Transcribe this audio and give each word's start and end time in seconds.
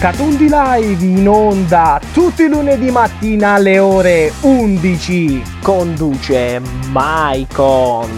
Catundi 0.00 0.48
Live 0.48 1.04
in 1.04 1.28
onda 1.28 2.00
tutti 2.14 2.44
i 2.44 2.48
lunedì 2.48 2.90
mattina 2.90 3.52
alle 3.52 3.78
ore 3.78 4.32
11. 4.40 5.42
Conduce 5.60 6.58
Maicon. 6.86 8.08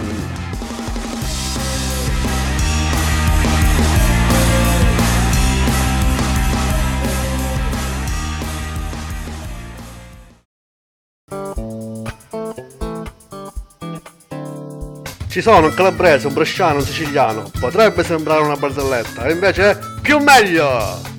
Ci 15.26 15.40
sono 15.40 15.66
un 15.66 15.74
calabrese, 15.74 16.28
un 16.28 16.32
bresciano, 16.32 16.76
un 16.76 16.84
siciliano. 16.84 17.50
Potrebbe 17.58 18.04
sembrare 18.04 18.44
una 18.44 18.54
barzelletta, 18.54 19.28
invece 19.28 19.70
è 19.70 19.78
più 20.00 20.18
meglio! 20.18 21.11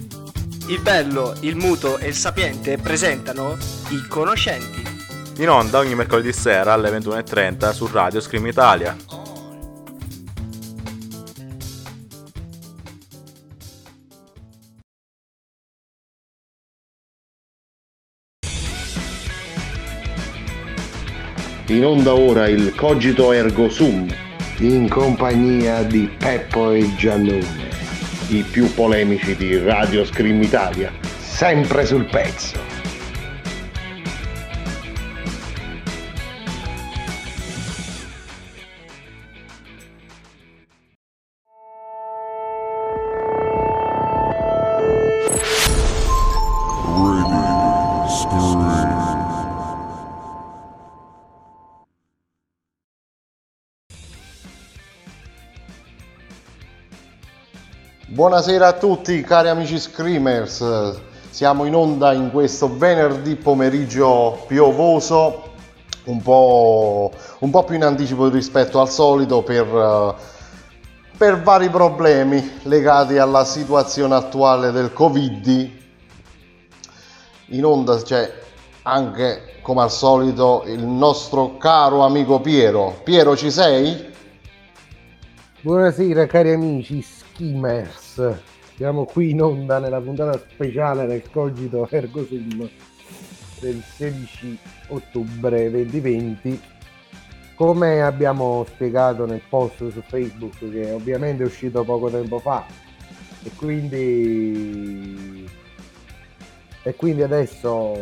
Il 0.68 0.80
bello, 0.80 1.34
il 1.42 1.58
muto 1.58 1.98
e 1.98 2.08
il 2.08 2.14
sapiente 2.14 2.78
presentano 2.78 3.58
I 3.90 4.08
Conoscenti. 4.08 4.82
In 5.40 5.50
onda 5.50 5.80
ogni 5.80 5.94
mercoledì 5.94 6.32
sera 6.32 6.72
alle 6.72 6.90
21.30 6.90 7.74
su 7.74 7.86
Radio 7.92 8.22
Scream 8.22 8.48
Italia. 8.48 8.96
In 21.68 21.86
onda 21.86 22.14
ora 22.14 22.48
il 22.48 22.74
Cogito 22.74 23.34
Ergo 23.34 23.70
Sum. 23.70 24.08
In 24.60 24.88
compagnia 24.88 25.84
di 25.84 26.10
Peppo 26.18 26.72
e 26.72 26.96
Giannone 26.96 27.83
più 28.42 28.74
polemici 28.74 29.36
di 29.36 29.58
Radio 29.60 30.04
Scream 30.04 30.42
Italia. 30.42 30.92
Sempre 31.20 31.86
sul 31.86 32.06
pezzo. 32.06 32.73
Buonasera 58.24 58.68
a 58.68 58.74
tutti 58.78 59.20
cari 59.20 59.50
amici 59.50 59.78
Screamers, 59.78 60.96
siamo 61.30 61.66
in 61.66 61.76
onda 61.76 62.14
in 62.14 62.32
questo 62.32 62.74
venerdì 62.74 63.36
pomeriggio 63.36 64.46
piovoso, 64.48 65.52
un 66.06 66.22
po', 66.22 67.12
un 67.40 67.50
po 67.50 67.64
più 67.66 67.76
in 67.76 67.84
anticipo 67.84 68.30
rispetto 68.30 68.80
al 68.80 68.90
solito 68.90 69.44
per, 69.44 70.16
per 71.18 71.42
vari 71.42 71.68
problemi 71.68 72.60
legati 72.62 73.18
alla 73.18 73.44
situazione 73.44 74.16
attuale 74.16 74.72
del 74.72 74.94
Covid. 74.94 75.70
In 77.48 77.66
onda 77.66 78.02
c'è 78.04 78.34
anche 78.84 79.60
come 79.62 79.82
al 79.82 79.92
solito 79.92 80.64
il 80.68 80.86
nostro 80.86 81.58
caro 81.58 82.06
amico 82.06 82.40
Piero. 82.40 83.02
Piero 83.04 83.36
ci 83.36 83.52
sei? 83.52 84.12
Buonasera 85.60 86.26
cari 86.26 86.54
amici 86.54 87.23
Schemers. 87.34 88.36
Siamo 88.76 89.06
qui 89.06 89.32
in 89.32 89.42
onda 89.42 89.80
nella 89.80 90.00
puntata 90.00 90.38
speciale 90.38 91.06
del 91.06 91.30
Cogito 91.30 91.88
Ergo 91.90 92.26
Sum 92.26 92.70
del 93.60 93.82
16 93.82 94.58
ottobre 94.88 95.70
2020. 95.72 96.62
Come 97.56 98.02
abbiamo 98.02 98.66
spiegato 98.68 99.26
nel 99.26 99.42
post 99.48 99.90
su 99.90 100.02
Facebook, 100.02 100.58
che 100.72 100.92
ovviamente 100.92 101.44
è 101.44 101.46
uscito 101.46 101.84
poco 101.84 102.10
tempo 102.10 102.40
fa, 102.40 102.66
e 103.44 103.52
quindi, 103.56 105.48
e 106.82 106.96
quindi 106.96 107.22
adesso 107.22 107.96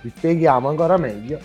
vi 0.00 0.12
spieghiamo 0.14 0.68
ancora 0.68 0.96
meglio. 0.98 1.38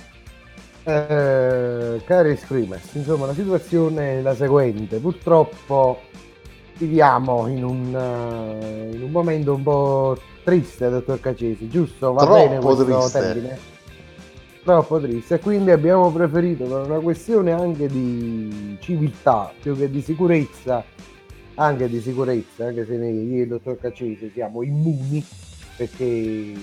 Eh, 0.84 2.02
cari 2.06 2.38
Screamers, 2.38 2.96
insomma 2.96 3.28
la 3.28 3.34
situazione 3.34 4.20
è 4.20 4.22
la 4.22 4.34
seguente, 4.34 4.98
purtroppo 5.00 6.02
viviamo 6.78 7.48
in 7.48 7.64
un, 7.64 7.94
uh, 7.94 8.96
in 8.96 9.02
un 9.02 9.12
momento 9.12 9.54
un 9.56 9.64
po' 9.64 10.18
triste, 10.44 10.90
dottor 10.90 11.20
Cacesi, 11.20 11.68
giusto? 11.68 12.14
Va 12.14 12.24
Troppo 12.24 12.48
bene 12.48 12.60
questo 12.60 12.86
triste. 12.86 13.20
termine? 13.20 13.58
Troppo 14.64 15.00
triste, 15.00 15.36
e 15.36 15.40
quindi 15.40 15.72
abbiamo 15.72 16.12
preferito 16.12 16.66
per 16.66 16.82
una 16.90 17.00
questione 17.00 17.52
anche 17.54 17.88
di 17.88 18.78
civiltà 18.82 19.52
più 19.62 19.78
che 19.78 19.90
di 19.90 20.02
sicurezza, 20.02 20.84
anche 21.56 21.88
di 21.88 22.02
sicurezza, 22.02 22.66
anche 22.66 22.86
se 22.86 22.98
noi, 22.98 23.28
io 23.28 23.38
e 23.38 23.42
il 23.44 23.48
dottor 23.48 23.80
Cacesi 23.80 24.30
siamo 24.34 24.64
immuni, 24.64 25.26
perché 25.78 26.54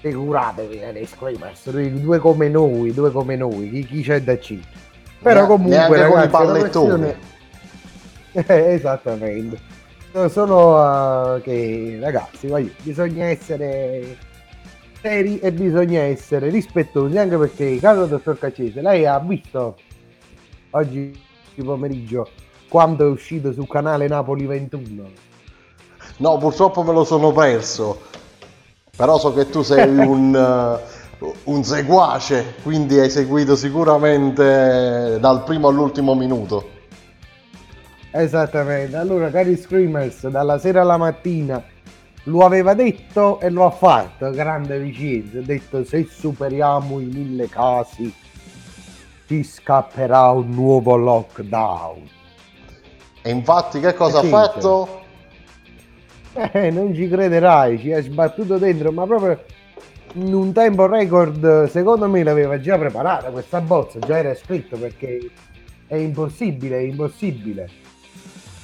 figuratevi 0.00 0.80
eh, 0.80 1.06
Screamers, 1.06 1.70
due 1.70 2.18
come 2.18 2.48
noi, 2.48 2.92
due 2.92 3.10
come 3.12 3.36
noi, 3.36 3.70
chi, 3.70 3.86
chi 3.86 4.02
c'è 4.02 4.22
da 4.22 4.36
C. 4.36 4.58
Però 5.22 5.46
comunque 5.46 5.78
neanche 5.78 6.08
con 6.08 6.18
i 6.18 6.22
ragazzi, 6.22 6.30
pallettoni. 6.30 7.14
esattamente. 8.46 9.58
No, 10.12 10.28
Sono 10.28 11.34
uh, 11.34 11.40
che 11.40 11.98
ragazzi, 12.00 12.48
voglio- 12.48 12.72
bisogna 12.82 13.26
essere 13.26 14.16
seri 15.00 15.38
e 15.38 15.52
bisogna 15.52 16.00
essere 16.00 16.50
rispettosi 16.50 17.16
anche 17.16 17.36
perché, 17.36 17.78
caro 17.78 18.06
dottor 18.06 18.38
Cacese, 18.38 18.82
lei 18.82 19.06
ha 19.06 19.18
visto 19.20 19.76
oggi 20.70 21.18
pomeriggio 21.62 22.28
quando 22.68 23.06
è 23.06 23.10
uscito 23.10 23.52
sul 23.52 23.68
canale 23.68 24.08
Napoli 24.08 24.46
21. 24.46 25.10
No, 26.18 26.38
purtroppo 26.38 26.82
me 26.82 26.92
lo 26.92 27.04
sono 27.04 27.32
perso. 27.32 28.02
Però 28.96 29.18
so 29.18 29.32
che 29.32 29.48
tu 29.48 29.62
sei 29.62 29.88
un, 29.96 30.34
eh, 30.34 31.32
un 31.44 31.64
seguace, 31.64 32.54
quindi 32.62 32.98
hai 32.98 33.10
seguito 33.10 33.56
sicuramente 33.56 35.18
dal 35.20 35.42
primo 35.44 35.68
all'ultimo 35.68 36.14
minuto. 36.14 36.78
Esattamente, 38.12 38.96
allora 38.96 39.30
cari 39.30 39.56
Screamers, 39.56 40.26
dalla 40.28 40.58
sera 40.58 40.80
alla 40.80 40.96
mattina 40.96 41.62
lo 42.24 42.44
aveva 42.44 42.74
detto 42.74 43.38
e 43.38 43.50
lo 43.50 43.64
ha 43.64 43.70
fatto, 43.70 44.30
grande 44.30 44.80
vicinanza, 44.80 45.38
ha 45.38 45.42
detto 45.42 45.84
se 45.84 46.08
superiamo 46.10 46.98
i 46.98 47.04
mille 47.04 47.48
casi 47.48 48.12
ci 49.26 49.44
scapperà 49.44 50.30
un 50.30 50.50
nuovo 50.50 50.96
lockdown. 50.96 52.08
E 53.22 53.30
infatti 53.30 53.78
che 53.78 53.94
cosa 53.94 54.18
ha 54.18 54.24
fatto? 54.24 55.02
Eh, 56.32 56.70
non 56.70 56.92
ci 56.94 57.08
crederai, 57.08 57.78
ci 57.78 57.92
ha 57.92 58.02
sbattuto 58.02 58.58
dentro, 58.58 58.90
ma 58.90 59.06
proprio 59.06 59.40
in 60.14 60.34
un 60.34 60.52
tempo 60.52 60.86
record, 60.86 61.68
secondo 61.68 62.08
me 62.08 62.24
l'aveva 62.24 62.58
già 62.58 62.76
preparata 62.76 63.30
questa 63.30 63.60
bozza, 63.60 64.00
già 64.00 64.18
era 64.18 64.34
scritto 64.34 64.76
perché 64.76 65.30
è 65.86 65.94
impossibile, 65.94 66.78
è 66.78 66.82
impossibile 66.82 67.70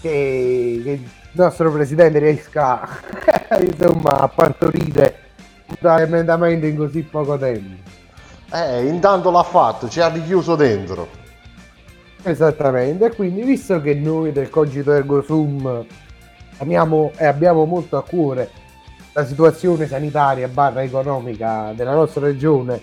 che, 0.01 0.81
che 0.83 0.91
il 0.91 1.09
nostro 1.33 1.71
presidente 1.71 2.19
riesca 2.19 2.89
insomma 3.61 4.21
a 4.21 4.29
partorire 4.29 5.19
un 5.81 5.99
emendamento 5.99 6.67
in 6.67 6.77
così 6.77 7.03
poco 7.03 7.37
tempo. 7.37 7.91
Eh, 8.53 8.87
intanto 8.87 9.31
l'ha 9.31 9.43
fatto, 9.43 9.89
ci 9.89 10.01
ha 10.01 10.09
richiuso 10.09 10.55
dentro. 10.55 11.25
Esattamente, 12.23 13.15
quindi 13.15 13.43
visto 13.43 13.81
che 13.81 13.95
noi 13.95 14.33
del 14.33 14.51
Cogito 14.51 14.93
Ergo 14.93 15.23
Sum 15.23 15.87
amiamo 16.59 17.13
e 17.17 17.27
abbiamo 17.27 17.65
molto 17.65 17.97
a 17.97 18.03
cuore 18.03 18.51
la 19.13 19.25
situazione 19.25 19.87
sanitaria 19.87 20.49
barra 20.49 20.83
economica 20.83 21.73
della 21.75 21.95
nostra 21.95 22.27
regione, 22.27 22.81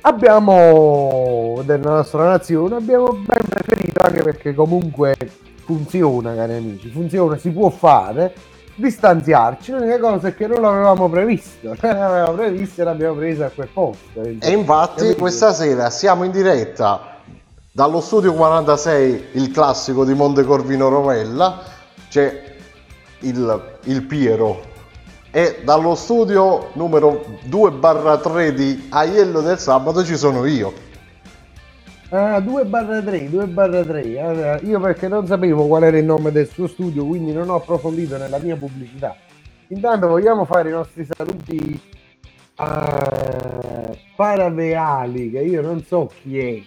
abbiamo 0.00 1.60
della 1.64 1.90
nostra 1.90 2.28
nazione, 2.28 2.76
abbiamo 2.76 3.12
ben 3.12 3.42
preferito 3.48 4.04
anche 4.04 4.22
perché 4.22 4.54
comunque 4.54 5.16
funziona, 5.64 6.34
cari 6.34 6.54
amici, 6.54 6.88
funziona, 6.90 7.36
si 7.36 7.50
può 7.50 7.70
fare, 7.70 8.34
distanziarci. 8.74 9.72
L'unica 9.72 9.98
cosa 9.98 10.28
è 10.28 10.34
che 10.34 10.46
non 10.46 10.60
l'avevamo 10.60 11.08
previsto, 11.08 11.68
non 11.80 11.98
l'avevamo 11.98 12.32
previsto 12.34 12.80
e 12.80 12.84
l'abbiamo 12.84 13.14
presa 13.14 13.46
a 13.46 13.50
quel 13.50 13.68
posto. 13.72 14.22
E 14.22 14.50
infatti 14.50 15.02
Capito? 15.02 15.16
questa 15.16 15.52
sera 15.52 15.90
siamo 15.90 16.24
in 16.24 16.30
diretta 16.30 17.12
dallo 17.72 18.00
studio 18.00 18.34
46, 18.34 19.24
il 19.32 19.50
classico 19.50 20.04
di 20.04 20.14
Monte 20.14 20.44
Corvino 20.44 20.88
Romella, 20.88 21.62
c'è 22.08 22.54
il, 23.20 23.76
il 23.84 24.02
Piero. 24.04 24.72
E 25.32 25.62
dallo 25.64 25.96
studio 25.96 26.68
numero 26.74 27.24
2 27.46 27.70
barra 27.72 28.18
3 28.18 28.54
di 28.54 28.86
Aiello 28.90 29.40
del 29.40 29.58
Sabato 29.58 30.04
ci 30.04 30.16
sono 30.16 30.44
io. 30.44 30.72
Ah, 32.16 32.38
2 32.38 32.64
barra 32.66 33.02
3, 33.02 33.28
2 33.28 33.46
barra 33.48 33.82
3. 33.82 34.20
Allora, 34.20 34.60
io 34.60 34.78
perché 34.78 35.08
non 35.08 35.26
sapevo 35.26 35.66
qual 35.66 35.82
era 35.82 35.98
il 35.98 36.04
nome 36.04 36.30
del 36.30 36.46
suo 36.48 36.68
studio, 36.68 37.04
quindi 37.04 37.32
non 37.32 37.50
ho 37.50 37.56
approfondito 37.56 38.16
nella 38.16 38.38
mia 38.38 38.54
pubblicità. 38.54 39.16
Intanto 39.66 40.06
vogliamo 40.06 40.44
fare 40.44 40.68
i 40.68 40.72
nostri 40.72 41.04
saluti 41.04 41.80
a 42.54 43.96
Paraveali, 44.14 45.32
che 45.32 45.40
io 45.40 45.60
non 45.60 45.82
so 45.82 46.08
chi 46.22 46.38
è. 46.38 46.62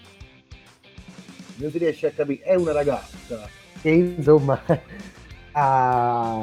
Non 1.55 1.71
si 1.71 1.77
riesce 1.77 2.07
a 2.07 2.11
capire, 2.11 2.43
è 2.43 2.55
una 2.55 2.73
ragazza 2.73 3.47
che 3.81 3.89
insomma 3.89 4.61
ha, 5.53 6.39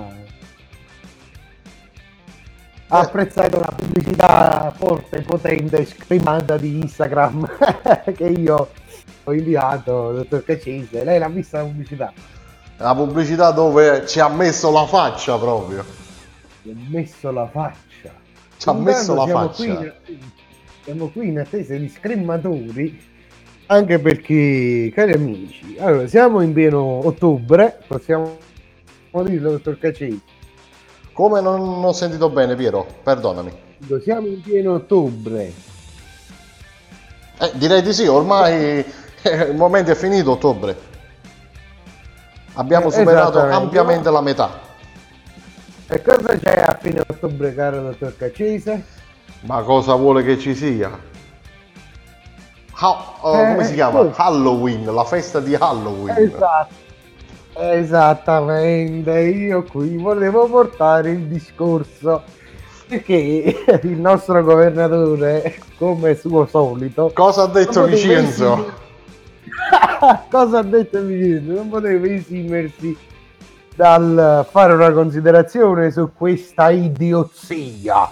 ha 2.89 2.99
apprezzato 2.99 3.61
la 3.61 3.75
pubblicità 3.77 4.73
forte, 4.75 5.21
potente, 5.21 5.85
scremata 5.85 6.57
di 6.57 6.79
Instagram 6.79 7.47
che 8.17 8.29
io 8.29 8.71
ho 9.25 9.33
inviato, 9.33 10.13
dottor 10.13 10.45
Cacese. 10.45 11.05
Lei 11.05 11.19
l'ha 11.19 11.29
vista 11.29 11.59
la 11.59 11.65
pubblicità? 11.65 12.13
La 12.77 12.95
pubblicità 12.95 13.51
dove 13.51 14.07
ci 14.07 14.21
ha 14.21 14.29
messo 14.29 14.71
la 14.71 14.87
faccia 14.87 15.39
proprio. 15.39 15.85
Gli 16.63 16.71
ha 16.71 16.75
messo 16.89 17.31
la 17.31 17.49
faccia. 17.49 18.13
Ci 18.57 18.69
ha 18.69 18.73
messo 18.73 19.15
la 19.15 19.27
faccia. 19.27 19.77
Qui 20.05 20.23
siamo 20.85 21.09
qui 21.09 21.29
in 21.29 21.39
attesa 21.39 21.75
di 21.77 21.89
scrematori, 21.89 23.01
anche 23.67 23.99
perché, 23.99 24.93
cari 24.95 25.13
amici, 25.15 25.77
allora 25.79 26.07
siamo 26.07 26.43
in 26.43 26.53
pieno 26.53 27.07
ottobre, 27.07 27.79
possiamo 27.87 28.37
dirlo, 29.23 29.53
dottor 29.53 29.79
Cacese. 29.79 30.21
Come 31.15 31.41
non, 31.41 31.83
ho 31.85 31.93
sentito 31.93 32.29
bene, 32.29 32.55
Piero? 32.55 32.87
Perdonami. 33.03 33.53
Siamo 34.03 34.27
in 34.27 34.43
pieno 34.43 34.75
ottobre. 34.75 35.53
Eh, 37.41 37.51
direi 37.55 37.81
di 37.81 37.93
sì, 37.93 38.07
ormai 38.07 38.85
il 39.25 39.55
momento 39.55 39.91
è 39.91 39.95
finito, 39.95 40.33
ottobre. 40.33 40.77
Abbiamo 42.55 42.89
Eh, 42.89 42.93
superato 42.93 43.41
ampiamente 43.41 44.11
la 44.11 44.21
metà. 44.21 44.51
E 45.89 46.03
cosa 46.03 46.37
c'è 46.39 46.63
a 46.67 46.79
fine 46.81 47.01
ottobre, 47.01 47.55
caro 47.55 47.83
dottor 47.83 48.17
Cacese? 48.17 48.85
Ma 49.41 49.63
cosa 49.63 49.95
vuole 49.95 50.23
che 50.23 50.39
ci 50.39 50.55
sia? 50.55 50.91
Ha- 52.77 53.15
oh, 53.21 53.37
Eh, 53.37 53.47
come 53.53 53.65
si 53.65 53.73
eh, 53.73 53.75
chiama? 53.75 54.01
scusa. 54.09 54.23
Halloween, 54.23 54.95
la 54.95 55.05
festa 55.05 55.41
di 55.41 55.55
Halloween. 55.55 56.17
Esatto. 56.17 56.83
Esattamente, 57.57 59.13
io 59.21 59.63
qui 59.63 59.97
volevo 59.97 60.47
portare 60.49 61.11
il 61.11 61.27
discorso 61.27 62.23
perché 62.89 63.15
il 63.83 63.99
nostro 63.99 64.43
governatore, 64.43 65.55
come 65.79 66.15
suo 66.17 66.47
solito, 66.47 67.11
Cosa 67.15 67.43
ha 67.43 67.47
detto 67.47 67.85
Vicenzo? 67.85 68.83
Cosa 70.31 70.59
ha 70.59 70.63
detto 70.63 71.03
Vicenzo? 71.03 71.53
Non 71.53 71.69
poteva 71.69 72.07
esimersi 72.07 72.97
dal 73.75 74.47
fare 74.51 74.73
una 74.73 74.93
considerazione 74.93 75.91
su 75.91 76.11
questa 76.15 76.71
idiozia. 76.71 78.09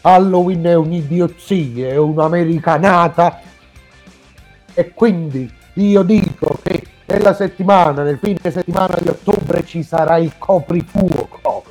Halloween 0.00 0.64
è 0.64 0.74
un'idiozia, 0.74 1.88
è 1.88 1.96
un'americanata 1.96 3.40
e 4.74 4.92
quindi 4.94 5.50
io 5.74 6.02
dico 6.02 6.58
che 6.62 6.82
nella 7.06 7.34
settimana, 7.34 8.02
nel 8.02 8.18
fine 8.18 8.50
settimana 8.50 8.96
di 9.00 9.08
ottobre 9.08 9.64
ci 9.64 9.82
sarà 9.82 10.16
il 10.16 10.32
coprifuoco. 10.38 11.64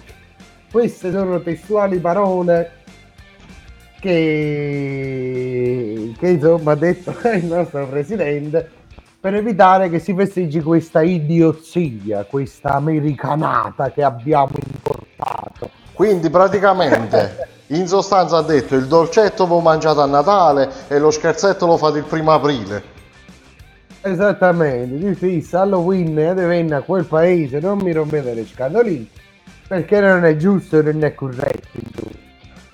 Queste 0.71 1.11
sono 1.11 1.41
testuali 1.41 1.99
parole 1.99 2.79
che, 3.99 6.13
che 6.17 6.29
insomma 6.29 6.71
ha 6.71 6.75
detto 6.75 7.13
il 7.33 7.45
nostro 7.45 7.87
presidente 7.87 8.79
per 9.21 9.35
evitare 9.35 9.87
che 9.89 9.99
si 9.99 10.15
festeggi 10.15 10.61
questa 10.61 11.03
idiozia, 11.03 12.25
questa 12.25 12.71
americanata 12.71 13.91
che 13.91 14.01
abbiamo 14.01 14.49
importato. 14.65 15.69
Quindi 15.93 16.31
praticamente, 16.31 17.47
in 17.67 17.87
sostanza 17.87 18.37
ha 18.37 18.41
detto 18.41 18.73
il 18.73 18.87
dolcetto 18.87 19.45
l'ho 19.45 19.59
mangiato 19.59 20.01
a 20.01 20.07
Natale 20.07 20.67
e 20.87 20.97
lo 20.97 21.11
scherzetto 21.11 21.67
lo 21.67 21.77
fate 21.77 21.99
il 21.99 22.05
primo 22.05 22.31
aprile. 22.31 22.99
Esattamente, 24.01 24.97
di 24.97 25.13
fissa 25.13 25.61
Halloween 25.61 26.17
e 26.17 26.33
venne 26.33 26.73
a 26.73 26.81
quel 26.81 27.05
paese, 27.05 27.59
non 27.59 27.77
mi 27.77 27.91
rompete 27.91 28.33
le 28.33 28.47
scatoline, 28.47 29.05
perché 29.67 29.99
non 29.99 30.25
è 30.25 30.35
giusto 30.35 30.79
e 30.79 30.81
non 30.81 31.03
è 31.03 31.13
corretto. 31.13 32.09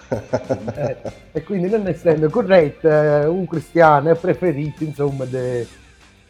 Eh, 0.77 0.95
e 1.33 1.43
quindi 1.43 1.69
non 1.69 1.85
essendo 1.87 2.29
corretto, 2.29 2.87
eh, 2.87 3.25
un 3.25 3.45
cristiano 3.45 4.09
è 4.11 4.15
preferito, 4.15 4.85
insomma, 4.85 5.25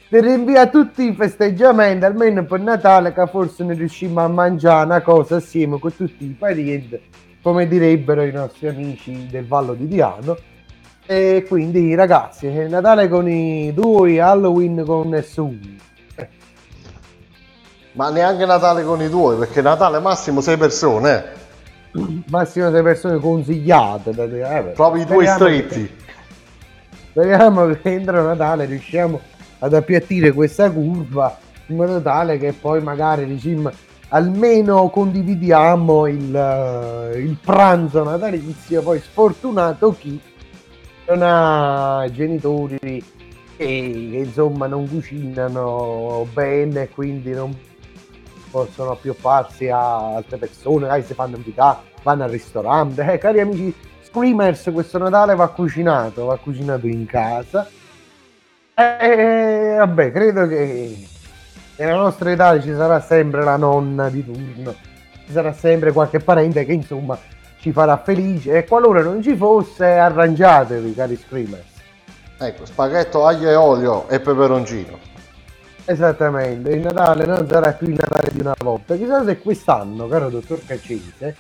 di 0.10 0.22
rinviare 0.22 0.70
tutti 0.70 1.04
i 1.04 1.14
festeggiamenti, 1.14 2.06
almeno 2.06 2.46
per 2.46 2.60
Natale, 2.62 3.14
che 3.14 3.28
forse 3.28 3.64
ne 3.64 3.74
riusciamo 3.74 4.22
a 4.22 4.28
mangiare 4.28 4.86
una 4.86 5.02
cosa 5.02 5.36
assieme 5.38 5.80
con 5.80 5.96
tutti 5.96 6.24
i 6.26 6.36
parenti, 6.38 7.00
come 7.42 7.68
direbbero 7.68 8.24
i 8.24 8.32
nostri 8.32 8.68
amici 8.68 9.28
del 9.30 9.46
Vallo 9.46 9.74
di 9.74 9.88
Diano. 9.88 10.38
E 11.06 11.46
quindi 11.48 11.96
ragazzi, 11.96 12.48
eh, 12.48 12.68
Natale 12.68 13.08
con 13.08 13.30
i 13.30 13.74
due, 13.74 14.20
Halloween 14.20 14.84
con 14.86 15.10
nessuno. 15.10 15.58
Ma 17.94 18.10
neanche 18.12 18.46
Natale 18.46 18.84
con 18.84 19.02
i 19.02 19.10
tuoi, 19.10 19.38
perché 19.38 19.62
Natale 19.62 20.00
massimo 20.00 20.40
6 20.40 20.58
persone, 20.58 21.16
eh. 21.16 21.46
Massimo 22.30 22.70
sei 22.70 22.84
persone 22.84 23.18
consigliate. 23.20 24.12
eh, 24.12 24.62
proprio 24.76 25.02
i 25.02 25.06
due 25.06 25.26
stretti. 25.26 25.86
che- 25.86 26.06
Speriamo 27.10 27.66
che 27.68 27.80
entro 27.84 28.22
Natale 28.22 28.66
riusciamo 28.66 29.20
ad 29.60 29.74
appiattire 29.74 30.32
questa 30.32 30.72
curva 30.72 31.38
in 31.68 31.76
modo 31.76 32.02
tale 32.02 32.38
che 32.38 32.54
poi 32.54 32.82
magari 32.82 33.26
diciamo, 33.26 33.72
almeno 34.10 34.90
condividiamo 34.90 36.08
il, 36.08 36.36
eh, 36.36 37.20
il 37.20 37.38
pranzo 37.44 38.04
natalizio. 38.04 38.82
Poi 38.82 39.00
sfortunato 39.00 39.96
chi 39.98 40.20
non 41.08 41.20
ha 41.22 42.06
genitori 42.12 42.78
che, 42.80 43.04
che, 43.58 43.64
insomma 43.66 44.68
non 44.68 44.88
cucinano 44.88 46.28
bene 46.34 46.84
e 46.84 46.90
quindi 46.90 47.32
non 47.32 47.56
possono 48.50 48.92
appiopparsi 48.92 49.68
a 49.68 50.16
altre 50.16 50.38
persone, 50.38 50.86
magari 50.86 51.04
si 51.04 51.14
fanno 51.14 51.36
invitare, 51.36 51.80
vanno 52.04 52.24
al 52.24 52.30
ristorante. 52.30 53.14
Eh, 53.14 53.18
cari 53.18 53.42
amici 53.42 53.74
Screamers, 54.02 54.70
questo 54.72 54.98
Natale 54.98 55.36
va 55.36 55.50
cucinato, 55.50 56.26
va 56.26 56.38
cucinato 56.38 56.88
in 56.88 57.06
casa. 57.06 57.70
E 58.80 59.74
vabbè, 59.76 60.12
credo 60.12 60.46
che 60.48 61.08
nella 61.78 61.96
nostra 61.96 62.32
Italia 62.32 62.62
ci 62.62 62.72
sarà 62.76 63.00
sempre 63.02 63.44
la 63.44 63.56
nonna 63.56 64.08
di 64.10 64.24
turno, 64.24 64.76
ci 65.26 65.32
sarà 65.32 65.52
sempre 65.52 65.92
qualche 65.92 66.20
parente 66.20 66.64
che 66.64 66.74
insomma 66.74 67.18
ci 67.60 67.72
farà 67.72 67.98
felice 67.98 68.56
e 68.56 68.66
qualora 68.66 69.02
non 69.02 69.24
ci 69.24 69.36
fosse 69.36 69.84
arrangiatevi 69.84 70.94
cari 70.94 71.16
Screamers. 71.16 71.66
Ecco, 72.38 72.68
spaghetto, 72.68 73.26
aglio 73.26 73.50
e 73.50 73.56
olio 73.56 74.08
e 74.10 74.20
peperoncino. 74.20 75.00
Esattamente, 75.86 76.70
il 76.70 76.82
Natale 76.82 77.26
non 77.26 77.48
sarà 77.50 77.74
più 77.74 77.88
il 77.88 77.96
Natale 77.96 78.30
di 78.32 78.42
una 78.42 78.54
volta. 78.60 78.96
Chissà 78.96 79.24
se 79.26 79.40
quest'anno, 79.40 80.08
caro 80.08 80.30
dottor 80.30 80.64
Cacese, 80.64 81.36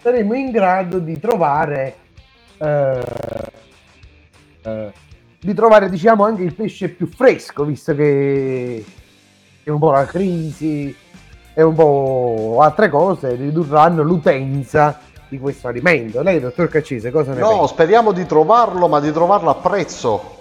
saremo 0.00 0.32
in 0.32 0.50
grado 0.50 0.98
di 0.98 1.20
trovare, 1.20 1.96
eh, 2.56 3.04
eh, 4.62 4.92
di 5.40 5.54
trovare 5.54 5.88
diciamo 5.88 6.24
anche 6.24 6.42
il 6.42 6.54
pesce 6.54 6.88
più 6.90 7.06
fresco, 7.06 7.64
visto 7.64 7.94
che 7.94 8.84
è 9.62 9.70
un 9.70 9.78
po' 9.78 9.90
la 9.92 10.04
crisi 10.04 10.94
e 11.54 11.62
un 11.62 11.74
po' 11.74 12.58
altre 12.60 12.88
cose 12.90 13.34
ridurranno 13.34 14.02
l'utenza 14.02 15.00
di 15.28 15.38
questo 15.38 15.68
alimento. 15.68 16.20
Lei, 16.22 16.40
dottor 16.40 16.68
Cacese, 16.68 17.10
cosa 17.10 17.32
ne 17.32 17.40
No, 17.40 17.48
pensa? 17.50 17.66
speriamo 17.68 18.12
di 18.12 18.26
trovarlo, 18.26 18.86
ma 18.88 19.00
di 19.00 19.12
trovarlo 19.12 19.50
a 19.50 19.54
prezzo 19.54 20.38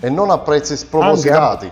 e 0.00 0.10
non 0.10 0.30
a 0.30 0.38
prezzi 0.38 0.76
spropositati. 0.76 1.70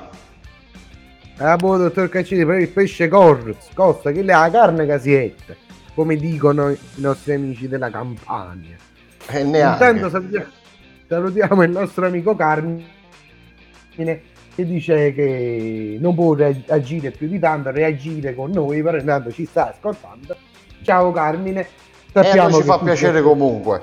Ah, 1.38 1.56
boh, 1.56 1.76
dottor 1.76 2.08
Caccini, 2.08 2.46
per 2.46 2.60
il 2.60 2.68
pesce 2.68 3.08
cor- 3.08 3.56
costa 3.74 4.12
che 4.12 4.22
la 4.22 4.48
carne 4.50 4.86
casietta, 4.86 5.54
come 5.94 6.14
dicono 6.16 6.70
i 6.70 6.78
nostri 6.96 7.34
amici 7.34 7.66
della 7.68 7.90
Campania. 7.90 8.76
E 9.26 9.42
neanche. 9.42 9.84
Intanto 9.84 10.10
salutiamo, 10.10 10.46
salutiamo 11.06 11.62
il 11.62 11.70
nostro 11.70 12.06
amico 12.06 12.34
Carmine 12.34 12.84
che 14.54 14.64
dice 14.64 15.12
che 15.12 15.96
non 16.00 16.14
può 16.14 16.36
agire 16.68 17.10
più 17.10 17.28
di 17.28 17.38
tanto, 17.38 17.70
reagire 17.70 18.34
con 18.34 18.50
noi, 18.52 18.82
però 18.82 18.96
intanto 18.96 19.32
ci 19.32 19.46
sta 19.46 19.70
ascoltando. 19.70 20.36
Ciao 20.82 21.10
Carmine. 21.10 21.66
Sappiamo 22.12 22.58
e 22.58 22.60
ci 22.60 22.62
fa 22.62 22.78
piacere 22.78 23.14
sei... 23.14 23.22
comunque. 23.22 23.82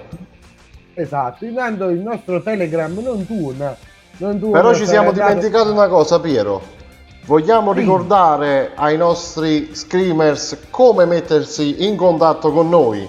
Esatto, 0.93 1.45
intanto 1.45 1.89
il 1.89 1.99
nostro 1.99 2.41
Telegram 2.41 2.93
non 2.99 3.25
tuona. 3.25 3.75
Non 4.17 4.39
tuona 4.39 4.61
però 4.61 4.73
ci 4.73 4.85
siamo 4.85 5.11
dimenticati 5.11 5.69
una 5.69 5.87
cosa, 5.87 6.19
Piero. 6.19 6.79
Vogliamo 7.25 7.73
sì. 7.73 7.79
ricordare 7.79 8.71
ai 8.75 8.97
nostri 8.97 9.75
screamers 9.75 10.67
come 10.69 11.05
mettersi 11.05 11.85
in 11.85 11.95
contatto 11.95 12.51
con 12.51 12.69
noi? 12.69 13.07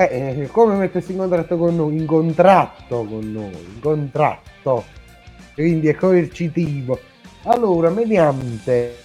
Eh, 0.00 0.40
eh, 0.44 0.48
come 0.50 0.76
mettersi 0.76 1.12
in 1.12 1.18
contatto 1.18 1.58
con 1.58 1.76
noi? 1.76 1.94
In 1.94 2.06
contratto 2.06 3.04
con 3.04 3.30
noi, 3.30 3.52
in 3.52 3.80
contratto. 3.80 4.84
Quindi 5.52 5.88
è 5.88 5.94
coercitivo. 5.94 6.98
Allora, 7.42 7.90
mediante 7.90 8.96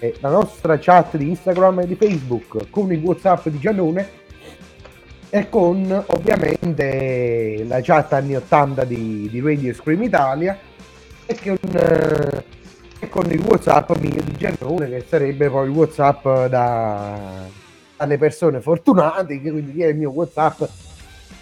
eh, 0.00 0.16
la 0.18 0.30
nostra 0.30 0.80
chat 0.80 1.16
di 1.16 1.28
Instagram 1.28 1.82
e 1.82 1.86
di 1.86 1.94
Facebook 1.94 2.70
con 2.70 2.92
il 2.92 2.98
WhatsApp 3.04 3.46
di 3.46 3.60
Giannone 3.60 4.08
e 5.30 5.48
con 5.48 6.04
ovviamente 6.08 7.64
la 7.68 7.80
chat 7.80 8.14
anni 8.14 8.34
80 8.34 8.82
di, 8.82 9.28
di 9.30 9.40
Radio 9.40 9.72
Scream 9.74 10.02
Italia 10.02 10.58
e 11.24 11.38
con 11.40 11.56
eh, 11.72 13.08
con 13.08 13.30
il 13.30 13.40
whatsapp 13.40 13.90
mio 13.98 14.22
di 14.24 14.32
Giannone 14.36 14.88
che 14.88 15.04
sarebbe 15.06 15.48
poi 15.48 15.68
il 15.68 15.76
whatsapp 15.76 16.46
da, 16.46 17.46
dalle 17.96 18.18
persone 18.18 18.60
fortunate 18.60 19.40
che 19.40 19.50
quindi 19.50 19.82
è 19.82 19.88
il 19.88 19.96
mio 19.96 20.10
whatsapp 20.10 20.62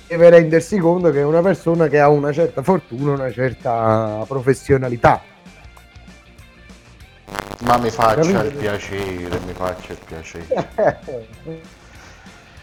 deve 0.06 0.30
rendersi 0.30 0.78
conto 0.78 1.11
che 1.11 1.21
è 1.21 1.25
una 1.25 1.40
persona 1.40 1.88
che 1.88 1.99
ha 1.99 2.09
una 2.09 2.32
certa 2.32 2.62
fortuna 2.62 3.12
una 3.12 3.32
certa 3.32 4.25
professionalità 4.26 5.23
ma 7.61 7.78
mi 7.78 7.90
faccia 7.90 8.21
Capito? 8.21 8.44
il 8.44 8.52
piacere 8.54 9.40
mi 9.47 9.52
faccia 9.52 9.92
il 9.92 9.99
piacere 10.06 10.68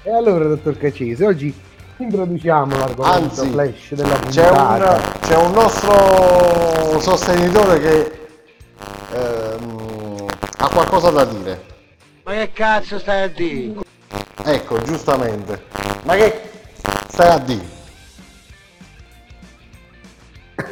e 0.03 0.11
allora 0.11 0.45
dottor 0.45 0.77
Cacese 0.77 1.25
oggi 1.25 1.53
introduciamo 1.97 2.77
l'argomento 2.77 3.41
Anzi, 3.41 3.49
flash 3.49 3.93
della 3.93 4.15
puntata 4.15 4.95
c'è 4.95 5.01
un, 5.01 5.19
c'è 5.19 5.35
un 5.37 5.51
nostro 5.51 6.99
sostenitore 6.99 7.79
che 7.79 8.19
ehm, 9.13 10.25
ha 10.57 10.69
qualcosa 10.69 11.09
da 11.09 11.25
dire. 11.25 11.77
Ma 12.29 12.35
che 12.35 12.51
cazzo 12.53 12.99
stai 12.99 13.23
a 13.23 13.27
dire? 13.27 13.79
Ecco, 14.43 14.77
giustamente. 14.83 15.63
Ma 16.03 16.13
che 16.13 16.41
stai 17.07 17.27
a 17.27 17.39
dire? 17.39 17.65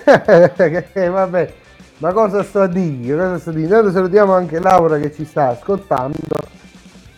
eh, 0.94 1.10
vabbè, 1.10 1.54
ma 1.98 2.14
cosa 2.14 2.44
sto 2.44 2.62
a 2.62 2.68
dire? 2.68 3.18
Cosa 3.18 3.40
sto 3.40 3.50
a 3.50 3.54
dire? 3.54 3.66
Intanto 3.66 3.90
salutiamo 3.90 4.36
anche 4.36 4.60
Laura 4.60 5.00
che 5.00 5.12
ci 5.12 5.26
sta 5.26 5.48
ascoltando. 5.50 6.16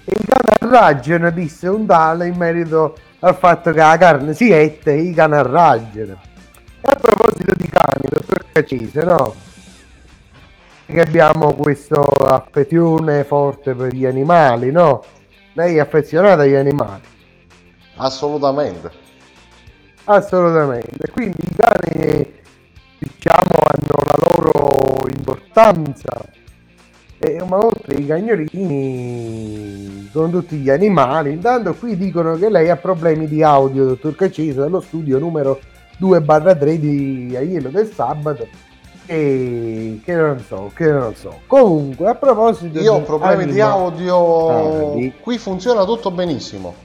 Il 0.05 0.25
canarraggio 0.25 1.29
disse 1.31 1.67
un 1.67 1.85
tale 1.85 2.27
in 2.27 2.37
merito 2.37 2.95
al 3.19 3.35
fatto 3.35 3.71
che 3.73 3.79
la 3.79 3.97
carne 3.97 4.33
si 4.33 4.51
ette 4.51 4.93
i 4.93 5.13
canarraggiano. 5.13 6.17
E 6.79 6.89
a 6.89 6.95
proposito 6.95 7.53
di 7.57 7.67
cani, 7.67 8.07
dottor 8.07 8.45
Cacese, 8.53 9.03
no? 9.03 9.47
Che 10.91 11.01
abbiamo 11.01 11.53
questa 11.53 12.01
affezione 12.01 13.23
forte 13.23 13.75
per 13.75 13.93
gli 13.93 14.05
animali, 14.05 14.71
no? 14.71 15.03
Lei 15.53 15.75
è 15.75 15.79
affezionata 15.79 16.41
agli 16.41 16.55
animali? 16.55 17.03
Assolutamente. 17.97 18.89
Assolutamente. 20.05 21.11
Quindi 21.11 21.37
i 21.41 21.55
cani, 21.55 22.33
diciamo, 22.97 23.51
hanno 23.67 24.01
la 24.03 24.15
loro 24.29 25.05
importanza. 25.07 26.25
E, 27.19 27.43
ma 27.45 27.57
oltre 27.57 27.95
ai 27.95 28.07
cagnolini, 28.07 30.09
con 30.11 30.31
tutti 30.31 30.55
gli 30.55 30.69
animali, 30.69 31.33
intanto 31.33 31.75
qui 31.75 31.97
dicono 31.97 32.35
che 32.35 32.49
lei 32.49 32.69
ha 32.69 32.77
problemi 32.77 33.27
di 33.27 33.43
audio, 33.43 33.85
dottor 33.85 34.15
Cacese, 34.15 34.61
dallo 34.61 34.81
studio 34.81 35.19
numero 35.19 35.59
2-3 35.99 36.75
di 36.75 37.35
Aiello 37.35 37.69
del 37.69 37.91
Sabato 37.91 38.47
che, 39.09 40.01
che, 40.05 40.13
non 40.13 40.39
so, 40.39 40.71
che 40.75 40.91
non 40.91 41.15
so. 41.15 41.41
Comunque, 41.47 42.09
a 42.09 42.15
proposito 42.15 42.79
Io 42.79 42.93
ho 42.93 43.01
problemi 43.01 43.43
anima... 43.43 43.51
di 43.53 43.59
audio, 43.59 44.89
ah, 44.97 45.11
qui 45.19 45.37
funziona 45.39 45.83
tutto 45.83 46.11
benissimo. 46.11 46.75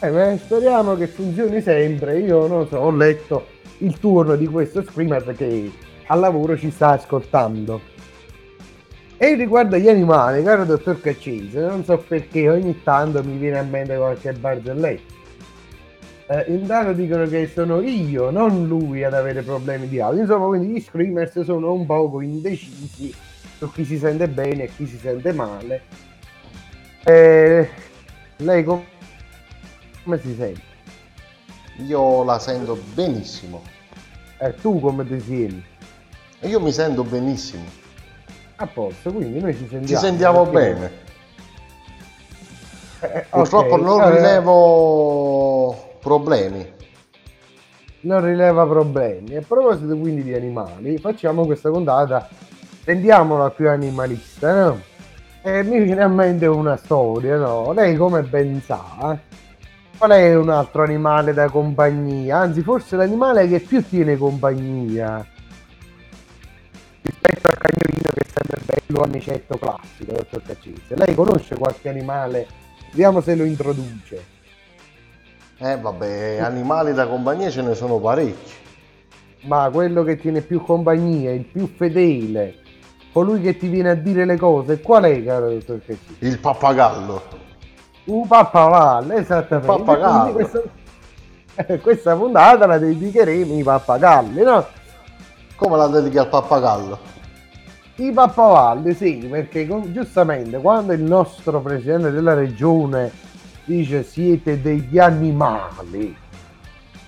Eh, 0.00 0.38
speriamo 0.42 0.96
che 0.96 1.06
funzioni 1.06 1.62
sempre. 1.62 2.18
Io 2.18 2.46
non 2.46 2.68
so, 2.68 2.76
ho 2.76 2.90
letto 2.90 3.46
il 3.78 3.98
turno 3.98 4.36
di 4.36 4.46
questo 4.46 4.82
screamer 4.82 5.34
che 5.34 5.72
al 6.06 6.20
lavoro 6.20 6.58
ci 6.58 6.70
sta 6.70 6.90
ascoltando. 6.90 7.80
E 9.16 9.34
riguardo 9.34 9.76
agli 9.76 9.88
animali, 9.88 10.42
caro 10.42 10.64
dottor 10.64 11.00
Caccese, 11.00 11.60
non 11.60 11.84
so 11.84 11.96
perché 11.96 12.50
ogni 12.50 12.82
tanto 12.82 13.22
mi 13.22 13.36
viene 13.36 13.58
a 13.58 13.62
mente 13.62 13.96
qualche 13.96 14.32
barzelletta 14.32 15.19
eh, 16.30 16.44
intanto 16.46 16.92
dicono 16.92 17.26
che 17.26 17.50
sono 17.52 17.80
io, 17.80 18.30
non 18.30 18.68
lui, 18.68 19.02
ad 19.02 19.14
avere 19.14 19.42
problemi 19.42 19.88
di 19.88 19.98
audio. 19.98 20.20
Insomma, 20.20 20.46
quindi 20.46 20.68
gli 20.68 20.80
screamers 20.80 21.40
sono 21.40 21.72
un 21.72 21.84
poco 21.86 22.20
indecisi 22.20 23.12
su 23.58 23.72
chi 23.72 23.84
si 23.84 23.98
sente 23.98 24.28
bene 24.28 24.62
e 24.62 24.70
chi 24.72 24.86
si 24.86 24.96
sente 24.96 25.32
male. 25.32 25.82
Eh, 27.02 27.68
lei 28.36 28.62
com- 28.62 28.84
come 30.04 30.20
si 30.20 30.32
sente? 30.36 30.60
Io 31.86 32.22
la 32.22 32.38
sento 32.38 32.80
benissimo. 32.94 33.62
E 34.38 34.46
eh, 34.46 34.54
tu 34.54 34.78
come 34.78 35.04
ti 35.04 35.18
senti? 35.18 35.64
Io 36.42 36.60
mi 36.60 36.70
sento 36.70 37.02
benissimo. 37.02 37.64
A 38.54 38.68
posto, 38.68 39.12
quindi 39.12 39.40
noi 39.40 39.52
ci 39.54 39.66
sentiamo. 39.68 39.86
Ci 39.86 39.96
sentiamo 39.96 40.46
perché... 40.46 40.74
bene. 40.74 40.90
Eh, 43.00 43.26
Purtroppo 43.30 43.74
okay. 43.74 43.84
non 43.84 44.14
rilevo 44.14 45.88
problemi. 46.00 46.66
Non 48.02 48.24
rileva 48.24 48.66
problemi. 48.66 49.36
A 49.36 49.42
proposito 49.46 49.96
quindi 49.96 50.22
di 50.22 50.34
animali, 50.34 50.98
facciamo 50.98 51.44
questa 51.44 51.70
puntata, 51.70 52.28
rendiamola 52.84 53.50
più 53.50 53.68
animalista, 53.68 54.64
no? 54.64 54.80
E 55.42 55.62
mi 55.62 55.80
viene 55.80 56.02
a 56.02 56.08
mente 56.08 56.46
una 56.46 56.76
storia, 56.76 57.36
no? 57.36 57.72
Lei 57.72 57.96
come 57.96 58.22
ben 58.22 58.60
sa, 58.62 59.18
qual 59.96 60.10
è 60.10 60.34
un 60.34 60.48
altro 60.48 60.82
animale 60.82 61.34
da 61.34 61.48
compagnia? 61.50 62.38
Anzi, 62.38 62.62
forse 62.62 62.96
l'animale 62.96 63.46
che 63.48 63.60
più 63.60 63.86
tiene 63.86 64.16
compagnia 64.16 65.26
rispetto 67.02 67.48
al 67.48 67.58
cagnolino 67.58 68.10
che 68.14 68.20
è 68.20 68.26
sempre 68.32 68.60
bello 68.66 69.02
amicetto 69.02 69.58
classico, 69.58 70.12
dottor 70.12 70.42
Caccese. 70.42 70.96
Lei 70.96 71.14
conosce 71.14 71.56
qualche 71.56 71.88
animale? 71.88 72.46
Vediamo 72.90 73.20
se 73.20 73.34
lo 73.36 73.44
introduce. 73.44 74.38
Eh 75.62 75.76
vabbè, 75.76 76.38
animali 76.38 76.94
da 76.94 77.06
compagnia 77.06 77.50
ce 77.50 77.60
ne 77.60 77.74
sono 77.74 77.98
parecchi. 77.98 78.52
Ma 79.42 79.68
quello 79.70 80.02
che 80.04 80.16
tiene 80.16 80.40
più 80.40 80.62
compagnia, 80.62 81.32
il 81.32 81.44
più 81.44 81.70
fedele, 81.76 82.54
colui 83.12 83.42
che 83.42 83.58
ti 83.58 83.68
viene 83.68 83.90
a 83.90 83.94
dire 83.94 84.24
le 84.24 84.38
cose, 84.38 84.80
qual 84.80 85.04
è, 85.04 85.22
caro 85.22 85.50
dottor 85.50 85.82
Cecchini? 85.84 86.16
Il 86.20 86.38
pappagallo. 86.38 87.22
Un 88.04 88.26
pappagallo, 88.26 89.12
esattamente. 89.12 89.70
Il 89.70 89.82
pappagallo. 89.82 90.32
Questa, 90.32 90.62
questa 91.82 92.16
puntata 92.16 92.64
la 92.64 92.78
dedicheremo 92.78 93.52
ai 93.52 93.62
pappagalli, 93.62 94.42
no? 94.42 94.66
Come 95.56 95.76
la 95.76 95.88
dedichi 95.88 96.16
al 96.16 96.28
pappagallo? 96.30 96.98
I 97.96 98.12
pappagalli, 98.12 98.94
sì, 98.94 99.28
perché 99.30 99.68
giustamente 99.92 100.56
quando 100.56 100.94
il 100.94 101.02
nostro 101.02 101.60
presidente 101.60 102.10
della 102.10 102.32
regione 102.32 103.28
dice 103.70 104.02
siete 104.02 104.60
degli 104.60 104.98
animali. 104.98 106.16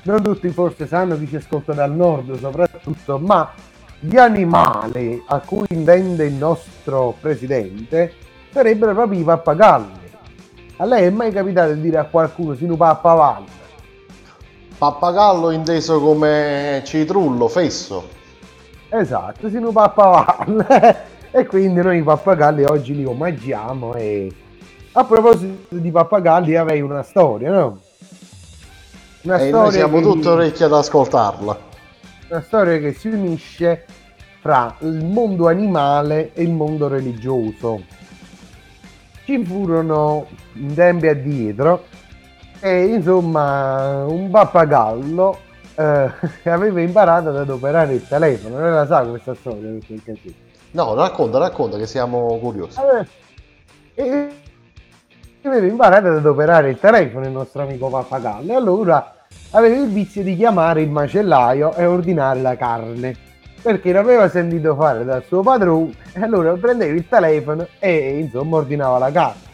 Non 0.04 0.22
tutti 0.22 0.48
forse 0.50 0.86
sanno 0.86 1.18
chi 1.18 1.26
ci 1.26 1.36
ascolta 1.36 1.72
dal 1.72 1.92
nord 1.92 2.38
soprattutto, 2.38 3.18
ma 3.18 3.50
gli 3.98 4.16
animali 4.16 5.20
a 5.26 5.40
cui 5.40 5.66
intende 5.70 6.24
il 6.24 6.34
nostro 6.34 7.16
presidente 7.20 8.12
sarebbero 8.52 8.94
proprio 8.94 9.20
i 9.20 9.24
pappagalli. 9.24 10.00
A 10.76 10.84
lei 10.84 11.06
è 11.06 11.10
mai 11.10 11.32
capitato 11.32 11.72
di 11.74 11.80
dire 11.80 11.98
a 11.98 12.04
qualcuno 12.04 12.54
sinu 12.54 12.76
pappagallo? 12.76 13.60
Pappagallo 14.78 15.50
inteso 15.50 16.00
come 16.00 16.82
citrullo, 16.84 17.48
fesso. 17.48 18.08
Esatto, 18.88 19.48
sinu 19.48 19.72
pappagallo. 19.72 20.64
e 21.30 21.46
quindi 21.46 21.80
noi 21.80 21.98
i 21.98 22.02
pappagalli 22.02 22.64
oggi 22.64 22.94
li 22.94 23.04
omaggiamo 23.04 23.94
e 23.94 24.30
a 24.92 25.04
proposito 25.04 25.76
di 25.76 25.90
pappagalli, 25.90 26.54
avrei 26.54 26.80
una 26.80 27.02
storia, 27.02 27.50
no? 27.50 27.80
Una 29.22 29.36
e 29.36 29.48
storia 29.48 29.60
noi 29.60 29.72
siamo 29.72 29.96
che... 29.98 30.02
tutti 30.02 30.26
orecchi 30.26 30.62
ad 30.64 30.72
ascoltarla. 30.72 31.58
Una 32.28 32.42
storia 32.42 32.78
che 32.78 32.92
si 32.92 33.08
unisce 33.08 33.86
fra 34.40 34.74
il 34.80 35.04
mondo 35.04 35.48
animale 35.48 36.32
e 36.34 36.42
il 36.42 36.50
mondo 36.50 36.88
religioso. 36.88 37.82
Ci 39.24 39.44
furono 39.44 40.26
in 40.54 40.74
tempi 40.74 41.06
addietro 41.06 41.84
e 42.60 42.84
insomma 42.86 44.04
un 44.04 44.30
pappagallo 44.30 45.38
eh, 45.74 46.10
aveva 46.50 46.80
imparato 46.80 47.28
ad 47.28 47.36
adoperare 47.36 47.94
il 47.94 48.06
telefono. 48.06 48.58
Non 48.58 48.74
la 48.74 48.86
sa 48.86 49.06
questa 49.06 49.34
storia? 49.34 49.70
No, 50.72 50.94
racconta, 50.94 51.38
racconta 51.38 51.78
che 51.78 51.86
siamo 51.86 52.38
curiosi. 52.38 52.78
E- 53.94 54.40
aveva 55.48 55.66
imparato 55.66 56.08
ad 56.08 56.16
adoperare 56.16 56.70
il 56.70 56.78
telefono 56.78 57.24
il 57.24 57.32
nostro 57.32 57.62
amico 57.62 57.88
Pappagallo 57.88 58.52
e 58.52 58.54
allora 58.54 59.14
aveva 59.50 59.76
il 59.76 59.88
vizio 59.88 60.22
di 60.22 60.36
chiamare 60.36 60.82
il 60.82 60.90
macellaio 60.90 61.74
e 61.74 61.84
ordinare 61.86 62.40
la 62.40 62.56
carne. 62.56 63.16
Perché 63.60 63.92
l'aveva 63.92 64.28
sentito 64.28 64.74
fare 64.74 65.04
dal 65.04 65.22
suo 65.24 65.42
padrone 65.42 65.92
e 66.12 66.20
allora 66.20 66.52
prendeva 66.54 66.92
il 66.92 67.06
telefono 67.08 67.66
e 67.78 68.18
insomma 68.18 68.56
ordinava 68.56 68.98
la 68.98 69.10
carne. 69.12 69.50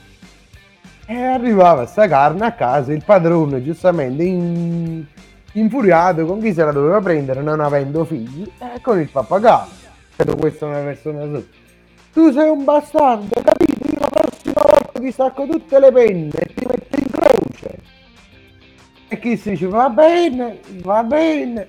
E 1.07 1.15
arrivava 1.15 1.87
sta 1.87 2.07
carne 2.07 2.47
a 2.47 2.53
casa 2.53 2.93
il 2.93 3.03
padrone 3.05 3.63
giustamente 3.63 4.23
in- 4.23 5.05
infuriato 5.53 6.25
con 6.27 6.41
chi 6.41 6.53
se 6.53 6.65
la 6.65 6.73
doveva 6.73 7.01
prendere 7.01 7.43
non 7.43 7.61
avendo 7.61 8.05
figli 8.05 8.51
e 8.59 8.81
con 8.81 9.01
il 9.01 9.09
pappagallo. 9.11 9.77
Questa 10.39 10.67
è 10.67 10.69
una 10.69 10.81
persona 10.81 11.25
sola. 11.25 11.43
Tu 12.13 12.33
sei 12.33 12.49
un 12.49 12.65
bastardo 12.65 13.41
capito 13.43 13.87
io 13.87 13.99
la 14.01 14.09
prossima 14.09 14.63
volta 14.63 14.88
ti 14.99 15.11
stacco 15.11 15.47
tutte 15.47 15.79
le 15.79 15.93
penne 15.93 16.31
e 16.31 16.55
ti 16.55 16.67
metto 16.67 16.97
in 16.99 17.11
croce. 17.11 17.79
E 19.09 19.19
chi 19.19 19.37
si 19.37 19.51
dice 19.51 19.67
va 19.67 19.89
bene 19.89 20.61
va 20.83 21.03
bene. 21.03 21.69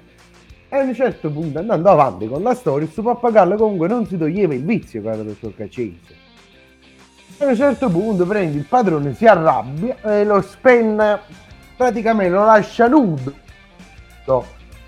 E 0.70 0.78
a 0.78 0.84
un 0.84 0.94
certo 0.94 1.32
punto 1.32 1.60
andando 1.60 1.90
avanti 1.90 2.28
con 2.28 2.44
la 2.44 2.54
storia 2.54 2.86
il 2.86 2.92
suo 2.92 3.04
pappagallo 3.04 3.56
comunque 3.56 3.88
non 3.88 4.06
si 4.06 4.18
toglieva 4.18 4.54
il 4.54 4.64
vizio 4.64 5.02
caro 5.02 5.24
dottor 5.24 5.56
Caccese 5.56 6.28
a 7.40 7.46
un 7.46 7.56
certo 7.56 7.90
punto 7.90 8.26
prende 8.28 8.58
il 8.58 8.66
padrone 8.66 9.16
si 9.16 9.26
arrabbia 9.26 9.96
e 10.04 10.26
lo 10.26 10.42
spenna 10.42 11.20
praticamente 11.76 12.32
lo 12.32 12.46
lascia 12.46 12.88
nudo 12.88 13.34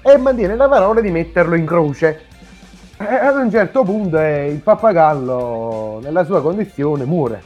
e 0.04 0.18
mantiene 0.18 0.56
la 0.56 0.68
parola 0.68 1.02
di 1.02 1.12
metterlo 1.12 1.56
in 1.56 1.66
croce. 1.66 2.22
E 2.98 3.04
ad 3.04 3.36
un 3.36 3.50
certo 3.50 3.84
punto 3.84 4.20
eh, 4.20 4.48
il 4.50 4.60
pappagallo 4.60 6.00
nella 6.04 6.24
sua 6.24 6.42
condizione 6.42 7.06
muore 7.06 7.42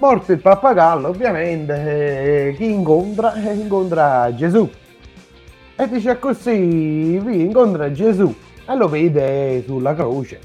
morto 0.00 0.32
il 0.32 0.40
pappagallo 0.40 1.08
ovviamente 1.08 2.48
eh, 2.48 2.54
chi 2.56 2.72
incontra 2.72 3.34
Eh, 3.34 3.52
incontra 3.52 4.34
Gesù 4.34 4.68
e 5.76 5.88
dice 5.88 6.18
così 6.18 7.18
vi 7.18 7.42
incontra 7.42 7.92
Gesù 7.92 8.34
e 8.66 8.74
lo 8.76 8.88
vede 8.88 9.62
sulla 9.66 9.94
croce 9.94 10.40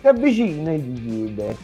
si 0.00 0.06
avvicina 0.06 0.72
e 0.72 0.78
gli 0.78 1.24
chiede 1.24 1.56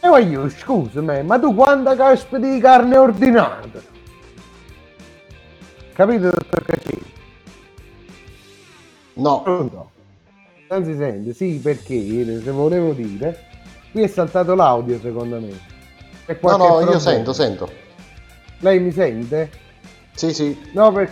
e 0.00 0.08
voglio 0.08 0.48
scusami 0.48 1.24
ma 1.24 1.38
tu 1.38 1.54
quanta 1.54 1.96
caspita 1.96 2.38
di 2.38 2.60
carne 2.60 2.96
ordinata 2.96 3.80
capito 5.92 6.30
dottor 6.30 6.62
Caccini? 6.64 7.10
No, 9.14 9.42
Pronto? 9.42 9.90
Non 10.70 10.84
si 10.86 10.94
sente, 10.96 11.34
sì, 11.34 11.60
perché 11.62 12.40
se 12.42 12.50
volevo 12.50 12.92
dire, 12.94 13.38
qui 13.90 14.00
è 14.00 14.06
saltato 14.06 14.54
l'audio 14.54 14.98
secondo 15.00 15.38
me. 15.38 15.71
No, 16.26 16.56
no, 16.56 16.64
io 16.66 16.74
problema. 16.74 16.98
sento, 17.00 17.32
sento. 17.32 17.70
Lei 18.58 18.78
mi 18.80 18.92
sente? 18.92 19.50
Sì, 20.14 20.32
sì. 20.32 20.70
No, 20.72 20.92
per... 20.92 21.10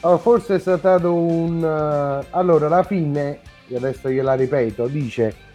oh, 0.00 0.18
forse 0.18 0.56
è 0.56 0.58
saltato 0.58 1.14
un... 1.14 1.62
eh, 1.64 2.26
Allora, 2.30 2.66
alla 2.66 2.82
fine, 2.82 3.40
e 3.68 3.76
adesso 3.76 4.08
gliela 4.10 4.34
ripeto, 4.34 4.86
dice 4.88 5.46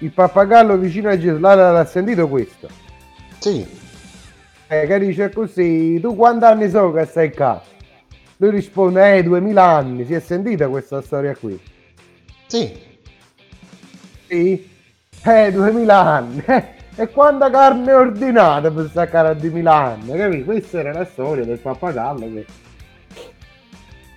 il 0.00 0.12
pappagallo 0.12 0.76
vicino 0.76 1.08
a 1.10 1.18
Gesù, 1.18 1.38
l'ha, 1.38 1.54
l'ha 1.72 1.84
sentito 1.86 2.28
questo? 2.28 2.68
Sì, 3.38 3.66
Eh, 4.68 4.86
che 4.86 4.98
dice 4.98 5.30
così, 5.30 5.98
tu 6.00 6.14
quanti 6.16 6.44
anni 6.44 6.68
so 6.68 6.92
che 6.92 7.04
stai 7.06 7.32
qua? 7.32 7.62
Lui 8.38 8.50
risponde, 8.50 9.16
eh, 9.16 9.22
2000 9.22 9.62
anni, 9.64 10.04
si 10.04 10.14
è 10.14 10.20
sentita 10.20 10.68
questa 10.68 11.00
storia 11.02 11.34
qui? 11.36 11.58
sì. 12.46 12.84
Sì? 14.28 14.70
Eh, 15.24 15.52
2000 15.52 15.98
anni. 16.00 16.44
E 16.98 17.10
quanta 17.10 17.50
carne 17.50 17.92
ordinata 17.92 18.70
per 18.70 18.88
staccare 18.88 19.28
a 19.28 19.34
2000 19.34 19.74
anni, 19.74 20.16
capito? 20.16 20.44
Questa 20.46 20.78
era 20.78 20.92
la 20.94 21.04
storia 21.04 21.44
del 21.44 21.58
pappagallo 21.58 22.32
che... 22.32 22.46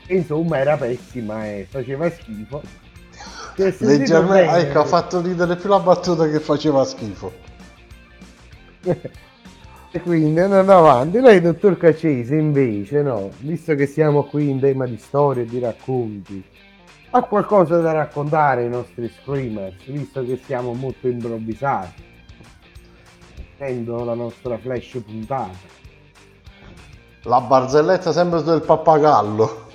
che, 0.08 0.14
insomma 0.14 0.60
era 0.60 0.78
pessima 0.78 1.46
e 1.46 1.68
faceva 1.70 2.10
schifo. 2.10 2.62
Leggermente, 3.56 4.68
ecco, 4.68 4.80
ha 4.80 4.86
fatto 4.86 5.20
ridere 5.20 5.58
più 5.58 5.68
la 5.68 5.80
battuta 5.80 6.26
che 6.30 6.40
faceva 6.40 6.86
schifo. 6.86 7.34
E 9.92 10.02
quindi 10.02 10.40
andando 10.40 10.78
avanti, 10.78 11.20
lei 11.20 11.42
dottor 11.42 11.76
Caccese 11.76 12.36
invece 12.36 13.02
no, 13.02 13.32
visto 13.40 13.74
che 13.74 13.88
siamo 13.88 14.24
qui 14.26 14.48
in 14.48 14.60
tema 14.60 14.86
di 14.86 14.98
storie 14.98 15.42
e 15.42 15.46
di 15.48 15.58
racconti, 15.58 16.44
ha 17.10 17.24
qualcosa 17.24 17.80
da 17.80 17.92
raccontare 17.92 18.62
ai 18.62 18.70
nostri 18.70 19.10
screamers, 19.10 19.84
visto 19.86 20.24
che 20.24 20.40
siamo 20.46 20.74
molto 20.74 21.08
improvvisati, 21.08 22.04
essendo 23.64 24.06
la 24.06 24.14
nostra 24.14 24.58
flash 24.58 24.98
puntata. 25.06 25.50
La 27.24 27.42
barzelletta 27.42 28.14
sempre 28.14 28.42
del 28.44 28.62
pappagallo. 28.62 29.68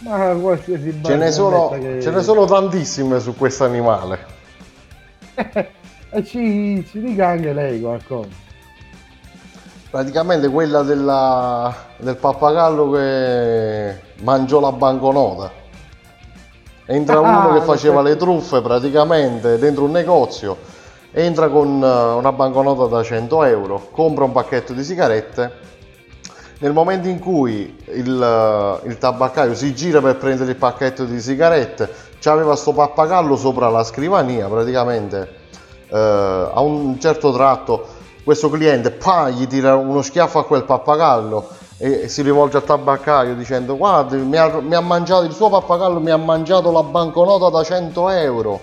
Ma 0.00 0.34
qualsiasi 0.34 1.00
Ce 1.02 1.16
ne, 1.16 1.32
sono, 1.32 1.70
che- 1.70 2.00
ce 2.02 2.10
ne 2.10 2.22
sono 2.22 2.44
tantissime 2.44 3.18
su 3.18 3.34
questo 3.34 3.64
animale. 3.64 4.34
E 6.10 6.24
ci, 6.24 6.86
ci 6.88 7.00
dica 7.00 7.28
anche 7.28 7.52
lei 7.54 7.80
qualcosa. 7.80 8.28
Praticamente 9.90 10.48
quella 10.50 10.82
della- 10.82 11.74
del 11.96 12.16
pappagallo 12.16 12.90
che 12.90 14.00
mangiò 14.22 14.60
la 14.60 14.72
banconota. 14.72 15.50
Entra 16.84 17.16
Ah, 17.16 17.20
uno 17.46 17.58
che 17.58 17.64
faceva 17.64 18.02
le 18.02 18.16
truffe 18.16 18.60
praticamente 18.60 19.58
dentro 19.58 19.84
un 19.84 19.90
negozio, 19.92 20.56
entra 21.18 21.48
con 21.48 21.82
eh, 21.82 21.86
una 21.86 22.30
banconota 22.32 22.84
da 22.94 23.02
100 23.02 23.44
euro, 23.44 23.88
compra 23.90 24.24
un 24.24 24.32
pacchetto 24.32 24.74
di 24.74 24.84
sigarette. 24.84 25.64
Nel 26.58 26.74
momento 26.74 27.08
in 27.08 27.18
cui 27.18 27.74
il, 27.86 28.22
eh, 28.22 28.86
il 28.86 28.98
tabaccaio 28.98 29.54
si 29.54 29.74
gira 29.74 30.02
per 30.02 30.18
prendere 30.18 30.50
il 30.50 30.56
pacchetto 30.56 31.04
di 31.06 31.18
sigarette, 31.18 31.90
c'aveva 32.20 32.54
sto 32.54 32.74
pappagallo 32.74 33.34
sopra 33.34 33.70
la 33.70 33.82
scrivania, 33.82 34.46
praticamente 34.46 35.36
eh, 35.88 35.96
a 36.52 36.60
un 36.60 37.00
certo 37.00 37.32
tratto 37.32 37.86
questo 38.22 38.50
cliente 38.50 38.90
pa, 38.90 39.30
gli 39.30 39.46
tira 39.46 39.74
uno 39.76 40.02
schiaffo 40.02 40.40
a 40.40 40.44
quel 40.44 40.64
pappagallo 40.64 41.48
e, 41.78 42.08
si 42.08 42.20
rivolge 42.20 42.58
al 42.58 42.64
tabaccaio 42.64 43.34
dicendo 43.36 43.76
guardi 43.76 44.16
mi 44.16 44.36
ha, 44.36 44.60
mi 44.60 44.74
ha 44.74 44.80
mangiato 44.80 45.24
il 45.24 45.32
suo 45.32 45.48
pappagallo 45.48 46.00
mi 46.00 46.10
ha 46.10 46.16
mangiato 46.16 46.72
la 46.72 46.82
banconota 46.82 47.50
da 47.50 47.62
100 47.62 48.08
euro 48.10 48.60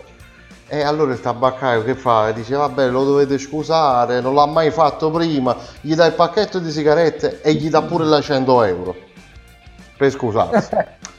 e 0.67 0.81
allora 0.81 1.13
il 1.13 1.19
tabaccaio 1.19 1.83
che 1.83 1.95
fa? 1.95 2.31
Dice 2.31 2.55
vabbè 2.55 2.87
lo 2.87 3.03
dovete 3.03 3.37
scusare, 3.37 4.21
non 4.21 4.33
l'ha 4.33 4.45
mai 4.45 4.71
fatto 4.71 5.11
prima, 5.11 5.55
gli 5.81 5.93
dà 5.93 6.05
il 6.05 6.13
pacchetto 6.13 6.59
di 6.59 6.71
sigarette 6.71 7.41
e 7.41 7.53
gli 7.53 7.69
dà 7.69 7.81
pure 7.81 8.05
la 8.05 8.21
100 8.21 8.63
euro 8.63 8.95
per 9.97 10.11
scusarsi. 10.11 10.75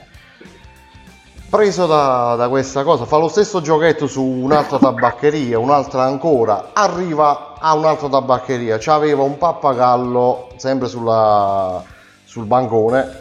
Preso 1.55 1.87
da, 1.87 2.35
da 2.37 2.49
questa 2.49 2.83
cosa, 2.83 3.05
fa 3.05 3.17
lo 3.17 3.29
stesso 3.29 3.61
giochetto 3.61 4.09
su 4.09 4.25
un'altra 4.25 4.79
tabaccheria, 4.79 5.57
un'altra 5.57 6.03
ancora, 6.03 6.71
arriva 6.73 7.55
a 7.61 7.75
un'altra 7.75 8.09
tabaccheria, 8.09 8.77
c'aveva 8.81 9.23
un 9.23 9.39
pappagallo 9.39 10.49
sempre 10.57 10.89
sulla, 10.89 11.81
sul 12.25 12.47
bancone, 12.47 13.21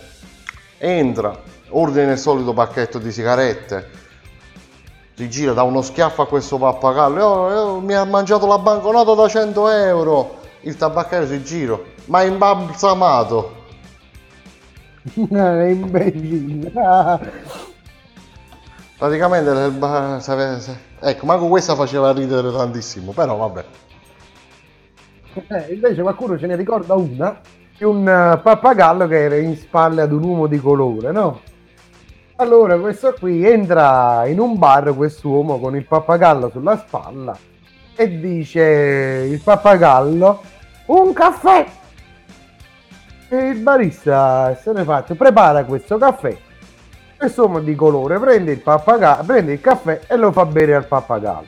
entra, 0.79 1.39
ordina 1.69 2.13
il 2.13 2.17
solito 2.17 2.53
pacchetto 2.53 2.97
di 2.97 3.11
sigarette, 3.11 3.87
si 5.15 5.29
gira, 5.29 5.53
dà 5.53 5.63
uno 5.63 5.81
schiaffo 5.81 6.23
a 6.23 6.27
questo 6.27 6.57
pappagallo, 6.57 7.23
"Oh, 7.23 7.53
oh, 7.53 7.79
mi 7.79 7.93
ha 7.93 8.03
mangiato 8.03 8.47
la 8.47 8.57
banconota 8.57 9.13
da 9.13 9.27
100 9.27 9.69
euro, 9.69 10.37
il 10.61 10.75
tabaccaio 10.75 11.27
si 11.27 11.43
gira, 11.43 11.79
ma 12.05 12.21
è 12.21 12.25
imbalsamato. 12.25 13.61
è 15.29 15.65
imbecille. 15.65 16.71
Praticamente 18.97 19.51
ecco, 20.99 21.25
manco 21.25 21.47
questa 21.47 21.75
faceva 21.75 22.11
ridere 22.11 22.51
tantissimo, 22.51 23.11
però 23.11 23.35
vabbè. 23.35 23.65
Eh, 25.47 25.73
invece 25.73 26.01
qualcuno 26.01 26.37
ce 26.37 26.47
ne 26.47 26.55
ricorda 26.55 26.93
una 26.93 27.39
di 27.77 27.83
un 27.83 28.07
eh, 28.07 28.39
pappagallo 28.41 29.07
che 29.07 29.23
era 29.23 29.35
in 29.35 29.57
spalle 29.57 30.01
ad 30.01 30.11
un 30.11 30.23
uomo 30.23 30.47
di 30.47 30.59
colore, 30.59 31.11
no? 31.11 31.41
Allora 32.37 32.79
questo 32.79 33.13
qui 33.19 33.45
entra 33.45 34.25
in 34.25 34.39
un 34.39 34.57
bar 34.57 34.95
quest'uomo 34.95 35.59
con 35.59 35.75
il 35.75 35.85
pappagallo 35.85 36.49
sulla 36.49 36.77
spalla 36.77 37.37
e 37.95 38.19
dice 38.19 39.27
il 39.29 39.39
pappagallo 39.39 40.41
un 40.87 41.13
caffè! 41.13 41.63
E 43.29 43.35
il 43.35 43.59
barista 43.59 44.57
se 44.59 44.71
ne 44.71 44.83
fa 44.83 45.03
prepara 45.03 45.63
questo 45.63 45.99
caffè. 45.99 46.35
Quest'uomo 47.17 47.59
di 47.59 47.75
colore 47.75 48.17
prende 48.17 48.51
il 48.51 48.61
pappagallo 48.61 49.23
prende 49.25 49.53
il 49.53 49.61
caffè 49.61 50.01
e 50.07 50.17
lo 50.17 50.31
fa 50.31 50.45
bere 50.47 50.73
al 50.73 50.87
pappagallo. 50.87 51.47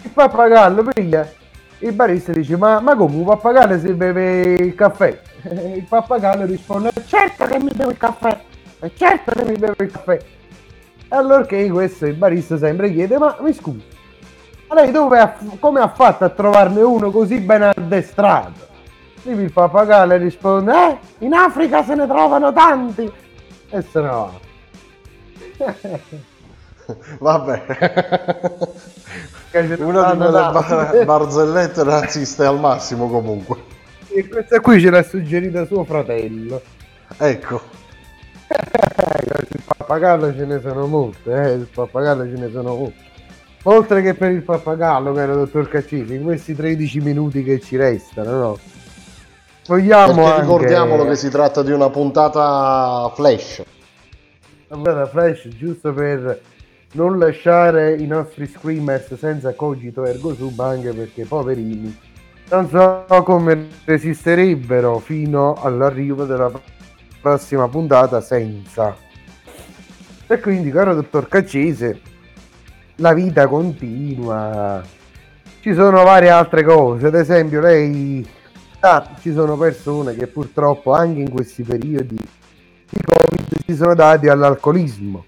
Il 0.00 0.10
pappagallo 0.10 0.84
piglia 0.94 1.28
il 1.78 1.92
barista 1.92 2.30
dice 2.30 2.56
ma, 2.56 2.78
ma 2.78 2.94
come 2.94 3.16
un 3.16 3.24
pappagallo 3.24 3.80
si 3.80 3.92
beve 3.92 4.54
il 4.54 4.76
caffè? 4.76 5.20
Il 5.74 5.84
pappagallo 5.88 6.46
risponde 6.46 6.92
certo 7.04 7.46
che 7.46 7.58
mi 7.58 7.70
bevo 7.74 7.90
il 7.90 7.98
caffè 7.98 8.52
E 8.84 8.92
certo 8.94 9.32
che 9.32 9.44
mi 9.46 9.56
bevo 9.56 9.82
il 9.82 9.90
caffè. 9.90 10.18
E 11.08 11.16
allora 11.16 11.46
che 11.46 11.70
questo 11.70 12.04
il 12.04 12.12
barista 12.16 12.58
sempre 12.58 12.92
chiede, 12.92 13.16
ma 13.16 13.34
mi 13.40 13.54
scusi, 13.54 13.82
ma 14.68 14.74
lei 14.74 14.90
dove 14.90 15.36
come 15.58 15.80
ha 15.80 15.88
fatto 15.88 16.24
a 16.24 16.28
trovarne 16.28 16.82
uno 16.82 17.10
così 17.10 17.38
ben 17.38 17.62
addestrato? 17.62 18.72
Quindi 19.22 19.44
il 19.44 19.52
pappagallo 19.52 20.18
risponde, 20.18 20.72
eh, 20.72 20.98
in 21.20 21.32
Africa 21.32 21.82
se 21.82 21.94
ne 21.94 22.06
trovano 22.06 22.52
tanti. 22.52 23.10
E 23.70 23.82
se 23.90 24.00
va. 24.02 24.30
Vabbè. 27.20 27.62
Una 29.78 30.12
di 30.12 30.18
quelle 30.18 30.30
bar- 30.30 31.04
barzellette 31.06 31.84
razziste 31.84 32.44
al 32.44 32.60
massimo 32.60 33.08
comunque. 33.08 33.56
E 34.08 34.28
questa 34.28 34.60
qui 34.60 34.78
ce 34.78 34.90
l'ha 34.90 35.02
suggerita 35.02 35.64
suo 35.64 35.84
fratello. 35.84 36.60
Ecco. 37.16 37.83
Il 39.50 39.62
pappagallo 39.64 40.34
ce 40.34 40.44
ne 40.44 40.60
sono 40.60 40.86
molte, 40.86 41.32
eh, 41.32 41.52
il 41.52 41.68
pappagallo 41.72 42.24
ce 42.24 42.40
ne 42.40 42.50
sono 42.50 42.74
molte. 42.74 43.12
Oltre 43.64 44.02
che 44.02 44.14
per 44.14 44.30
il 44.30 44.42
pappagallo, 44.42 45.12
caro 45.12 45.36
dottor 45.36 45.68
Caccisi, 45.68 46.14
in 46.14 46.22
questi 46.22 46.54
13 46.54 47.00
minuti 47.00 47.42
che 47.42 47.60
ci 47.60 47.76
restano, 47.76 48.30
no? 48.30 48.58
Vogliamo 49.66 50.26
anche... 50.26 50.40
ricordiamolo 50.42 51.06
che 51.06 51.16
si 51.16 51.30
tratta 51.30 51.62
di 51.62 51.72
una 51.72 51.88
puntata 51.88 53.10
flash. 53.14 53.62
Una 54.68 54.82
puntata 54.82 55.06
flash 55.06 55.48
giusto 55.48 55.92
per 55.94 56.40
non 56.92 57.18
lasciare 57.18 57.94
i 57.94 58.06
nostri 58.06 58.46
screamers 58.46 59.14
senza 59.14 59.54
cogito 59.54 60.04
ergo 60.04 60.34
sub, 60.34 60.58
anche 60.60 60.92
perché 60.92 61.24
poverini 61.24 62.12
non 62.50 62.68
so 62.68 63.22
come 63.22 63.68
resisterebbero 63.84 64.98
fino 64.98 65.54
all'arrivo 65.54 66.24
della 66.24 66.50
prossima 67.24 67.66
puntata 67.68 68.20
senza. 68.20 68.94
E 70.26 70.40
quindi, 70.40 70.70
caro 70.70 70.94
dottor 70.94 71.26
Caccese, 71.26 71.98
la 72.96 73.14
vita 73.14 73.46
continua. 73.46 74.82
Ci 75.60 75.72
sono 75.72 76.02
varie 76.02 76.28
altre 76.28 76.62
cose, 76.62 77.06
ad 77.06 77.14
esempio 77.14 77.60
lei 77.62 78.28
sa, 78.78 79.08
ci 79.20 79.32
sono 79.32 79.56
persone 79.56 80.14
che 80.14 80.26
purtroppo 80.26 80.92
anche 80.92 81.20
in 81.20 81.30
questi 81.30 81.62
periodi 81.62 82.16
di 82.16 83.00
Covid 83.02 83.64
si 83.64 83.74
sono 83.74 83.94
dati 83.94 84.28
all'alcolismo. 84.28 85.24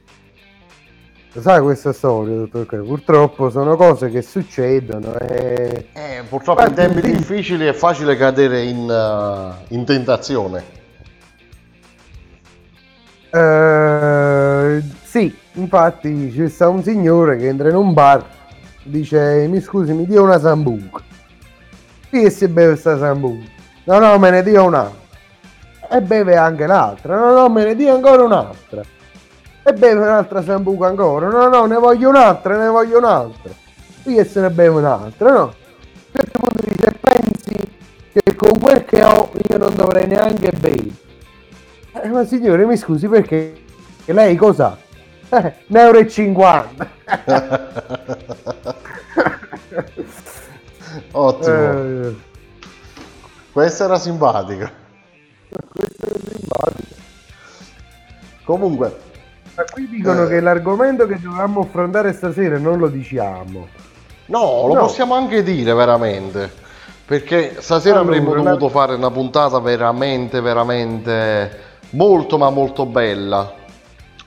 Lo 1.33 1.41
sai 1.41 1.63
questa 1.63 1.95
storia, 1.95 2.37
dottor 2.37 2.67
Caccese? 2.67 2.89
Purtroppo 2.89 3.49
sono 3.49 3.75
cose 3.77 4.11
che 4.11 4.21
succedono 4.21 5.19
e... 5.19 5.89
Eh, 5.95 6.25
purtroppo 6.29 6.63
in 6.63 6.75
tempi 6.75 7.01
difficili 7.01 7.65
è 7.65 7.73
facile 7.73 8.19
cadere 8.19 8.65
in, 8.65 8.87
uh, 8.87 9.75
in 9.75 9.87
tentazione. 9.87 10.76
Eh, 13.31 14.83
sì, 15.03 15.37
infatti 15.55 16.33
c'è 16.35 16.49
sta 16.49 16.69
un 16.69 16.83
signore 16.83 17.37
che 17.37 17.49
entra 17.49 17.69
in 17.69 17.75
un 17.75 17.93
bar, 17.93 18.25
dice 18.83 19.47
mi 19.49 19.61
scusi 19.61 19.93
mi 19.93 20.07
dia 20.07 20.23
una 20.23 20.39
sambuca. 20.39 21.03
Chi 22.09 22.31
si 22.31 22.49
beve 22.49 22.77
sta 22.77 22.97
sambuca? 22.99 23.45
No, 23.85 23.99
no, 23.99 24.19
me 24.19 24.31
ne 24.31 24.43
dia 24.43 24.63
un'altra. 24.63 25.05
E 25.91 26.01
beve 26.01 26.37
anche 26.37 26.67
l'altra. 26.67 27.17
No, 27.17 27.33
no, 27.33 27.49
me 27.49 27.65
ne 27.65 27.77
dia 27.77 27.95
ancora 27.95 28.23
un'altra. 28.25 28.83
E 29.63 29.73
beve 29.73 30.01
un'altra 30.01 30.43
sambuca 30.43 30.87
ancora. 30.87 31.29
No, 31.29 31.49
no, 31.49 31.67
ne 31.67 31.77
voglio 31.77 32.09
un'altra, 32.09 32.57
ne 32.57 32.69
voglio 32.69 32.99
un'altra. 32.99 33.53
Qui 34.03 34.25
se 34.25 34.41
ne 34.41 34.51
beve 34.51 34.77
un'altra, 34.79 35.33
no? 35.33 35.41
A 35.41 35.45
un 35.45 35.55
certo 36.13 36.39
punto 36.39 36.63
dice 36.65 36.93
pensi 37.01 37.57
che 38.13 38.37
con 38.37 38.59
quel 38.61 38.85
che 38.85 39.03
ho 39.03 39.31
io 39.49 39.59
non 39.59 39.75
dovrei 39.75 40.07
neanche 40.07 40.53
bere. 40.53 41.05
Eh, 42.03 42.09
ma 42.09 42.25
signore, 42.25 42.65
mi 42.67 42.77
scusi 42.77 43.09
perché 43.09 43.63
lei 44.07 44.37
cosa? 44.37 44.77
Eh, 45.29 45.55
un 45.69 45.77
euro 45.77 45.99
e 45.99 46.09
50. 46.09 46.89
Ottimo. 51.13 51.73
Eh, 51.73 52.15
Questa 53.53 53.85
era 53.85 53.99
simpatica. 53.99 54.71
questo 55.73 56.07
è 56.07 56.19
simpatico. 56.31 56.95
Comunque, 58.45 59.05
Ma 59.57 59.65
qui 59.73 59.89
dicono 59.89 60.25
Eh. 60.25 60.29
che 60.29 60.41
l'argomento 60.41 61.07
che 61.07 61.19
dovevamo 61.19 61.63
affrontare 61.63 62.13
stasera 62.13 62.59
non 62.59 62.79
lo 62.79 62.89
diciamo. 62.89 63.67
no, 64.27 64.67
lo 64.67 64.75
No. 64.75 64.81
possiamo 64.81 65.15
anche 65.15 65.43
dire 65.43 65.73
veramente. 65.73 66.65
Perché 67.07 67.57
stasera 67.61 68.01
Allora, 68.01 68.17
avremmo 68.17 68.35
la- 68.35 68.51
dovuto 68.51 68.69
fare 68.69 68.95
una 68.97 69.11
puntata 69.11 69.59
veramente, 69.61 70.41
veramente 70.43 71.65
molto, 71.91 72.39
ma 72.39 72.51
molto 72.51 72.87
bella. 72.87 73.53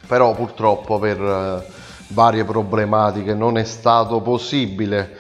Però 0.08 0.34
purtroppo 0.34 0.98
per 0.98 1.22
eh, 1.22 1.72
varie 2.08 2.44
problematiche 2.44 3.34
non 3.34 3.58
è 3.58 3.64
stato 3.64 4.22
possibile. 4.22 5.18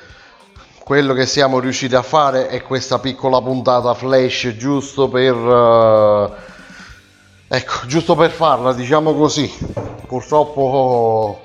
Quello 0.84 1.14
che 1.14 1.28
siamo 1.28 1.60
riusciti 1.60 1.96
a 1.96 2.02
fare 2.02 2.48
è 2.48 2.64
questa 2.64 2.98
piccola 2.98 3.40
puntata 3.42 3.94
flash 3.94 4.56
giusto 4.58 5.08
per... 5.08 5.36
eh, 5.36 7.56
ecco, 7.56 7.86
giusto 7.86 8.16
per 8.16 8.32
farla, 8.32 8.74
diciamo 8.74 9.14
così. 9.14 9.54
Purtroppo 10.08 11.42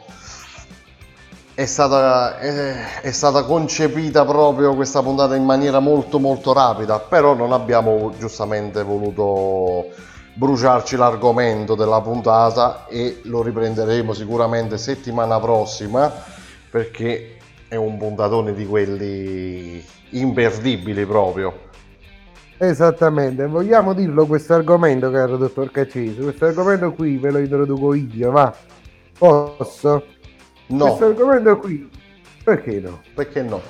è 1.52 1.66
stata, 1.66 2.38
è, 2.38 3.00
è 3.02 3.12
stata 3.12 3.44
concepita 3.44 4.24
proprio 4.24 4.74
questa 4.74 5.02
puntata 5.02 5.36
in 5.36 5.44
maniera 5.44 5.78
molto 5.78 6.18
molto 6.18 6.54
rapida, 6.54 6.98
però 6.98 7.34
non 7.34 7.52
abbiamo 7.52 8.12
giustamente 8.18 8.82
voluto 8.82 9.88
bruciarci 10.34 10.96
l'argomento 10.96 11.74
della 11.74 12.00
puntata 12.00 12.86
e 12.88 13.20
lo 13.24 13.42
riprenderemo 13.42 14.12
sicuramente 14.12 14.76
settimana 14.78 15.38
prossima 15.38 16.12
perché 16.70 17.36
è 17.68 17.76
un 17.76 17.96
puntatone 17.96 18.52
di 18.52 18.66
quelli 18.66 19.84
imperdibili 20.10 21.06
proprio. 21.06 21.62
Esattamente, 22.56 23.46
vogliamo 23.46 23.92
dirlo 23.94 24.26
questo 24.26 24.54
argomento, 24.54 25.10
caro 25.10 25.36
dottor 25.36 25.70
Caccese? 25.70 26.22
Questo 26.22 26.46
argomento 26.46 26.92
qui 26.92 27.16
ve 27.16 27.30
lo 27.30 27.38
introduco 27.38 27.94
io, 27.94 28.30
va? 28.30 28.54
Posso? 29.18 30.04
No, 30.68 30.86
Questo 30.86 31.04
argomento 31.06 31.58
qui, 31.58 31.88
perché 32.42 32.80
no? 32.80 33.00
perché 33.14 33.42
no? 33.42 33.60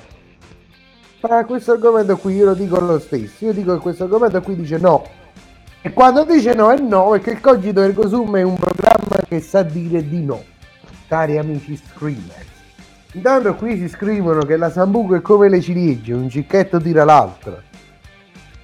Ma 1.21 1.45
questo 1.45 1.73
argomento 1.73 2.17
qui 2.17 2.35
io 2.35 2.45
lo 2.45 2.53
dico 2.53 2.79
lo 2.79 2.99
stesso, 2.99 3.45
io 3.45 3.53
dico 3.53 3.73
che 3.73 3.79
questo 3.79 4.03
argomento 4.03 4.41
qui 4.41 4.55
dice 4.55 4.77
no. 4.77 5.03
E 5.85 5.93
quando 5.93 6.25
dice 6.25 6.55
no 6.55 6.71
è 6.71 6.79
no, 6.79 7.09
perché 7.11 7.29
il 7.29 7.39
Cogito 7.39 7.79
Ergo 7.83 8.07
Sum 8.07 8.35
è 8.37 8.41
un 8.41 8.55
programma 8.55 9.17
che 9.27 9.39
sa 9.39 9.61
dire 9.61 10.03
di 10.09 10.25
no, 10.25 10.43
cari 11.07 11.37
amici 11.37 11.77
screamers. 11.77 12.47
Intanto 13.13 13.53
qui 13.53 13.77
si 13.77 13.87
scrivono 13.87 14.39
che 14.45 14.57
la 14.57 14.71
sambuca 14.71 15.17
è 15.17 15.21
come 15.21 15.47
le 15.47 15.61
ciliegie, 15.61 16.15
un 16.15 16.27
cicchetto 16.27 16.81
tira 16.81 17.03
l'altro. 17.03 17.61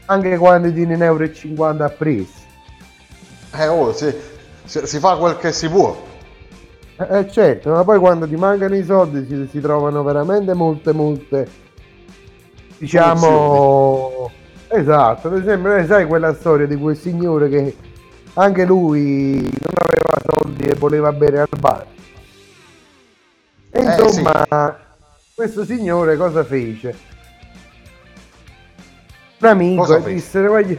Anche 0.05 0.35
quando 0.37 0.73
tieni 0.73 0.95
1,50 0.95 1.03
euro 1.03 1.83
a 1.83 1.89
preso. 1.89 2.33
Eh, 3.55 3.67
oh, 3.67 3.93
si, 3.93 4.11
si- 4.63 4.87
si 4.87 4.97
fa 4.97 5.15
quel 5.17 5.37
che 5.37 5.51
si 5.51 5.69
può. 5.69 5.95
Eh, 6.97 7.19
eh, 7.19 7.29
certo, 7.31 7.69
ma 7.69 7.83
poi 7.83 7.99
quando 7.99 8.27
ti 8.27 8.35
mancano 8.35 8.75
i 8.75 8.83
soldi 8.83 9.27
si, 9.27 9.47
si 9.47 9.59
trovano 9.59 10.01
veramente 10.01 10.55
molte, 10.55 10.91
molte, 10.91 11.47
diciamo... 12.79 14.39
Esatto, 14.73 15.27
ad 15.27 15.37
esempio, 15.37 15.85
sai 15.85 16.05
quella 16.05 16.33
storia 16.33 16.65
di 16.65 16.75
quel 16.77 16.95
signore 16.95 17.49
che 17.49 17.75
anche 18.35 18.65
lui 18.65 19.41
non 19.41 19.73
aveva 19.75 20.21
soldi 20.33 20.63
e 20.63 20.75
voleva 20.75 21.11
bere 21.11 21.39
al 21.41 21.47
bar. 21.59 21.85
E 23.69 23.79
Eh, 23.79 23.83
insomma, 23.83 24.77
questo 25.35 25.65
signore 25.65 26.15
cosa 26.15 26.43
fece? 26.45 26.95
Un 29.39 29.47
amico 29.47 29.81
Cosa 29.83 29.97
e 29.97 30.13
disse, 30.13 30.45
"Voglio-" 30.47 30.77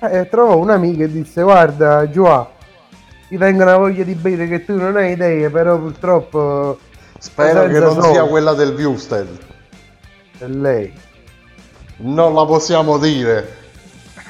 eh, 0.00 0.28
trovò 0.30 0.56
un 0.56 0.70
amico 0.70 1.02
e 1.02 1.10
disse, 1.10 1.42
guarda 1.42 2.08
Gioà, 2.08 2.48
ti 3.28 3.36
venga 3.36 3.64
una 3.64 3.76
voglia 3.76 4.04
di 4.04 4.14
bere 4.14 4.46
che 4.48 4.64
tu 4.64 4.76
non 4.76 4.96
hai 4.96 5.12
idea, 5.12 5.50
però 5.50 5.76
purtroppo 5.78 6.78
Spero 7.18 7.66
che 7.66 7.78
non 7.80 8.00
sia 8.00 8.12
soldi. 8.14 8.28
quella 8.30 8.54
del 8.54 8.74
Viewsted. 8.74 9.28
è 10.38 10.46
lei. 10.46 10.92
Non 11.98 12.34
la 12.34 12.44
possiamo 12.44 12.98
dire. 12.98 13.56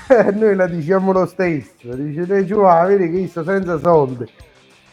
Eh, 0.08 0.30
Noi 0.32 0.54
la 0.54 0.66
diciamo 0.66 1.12
lo 1.12 1.26
stesso, 1.26 1.94
dice 1.94 2.26
te 2.26 2.44
Gioà, 2.46 2.84
vedi 2.86 3.10
che 3.10 3.28
sto 3.28 3.44
senza 3.44 3.78
soldi. 3.78 4.24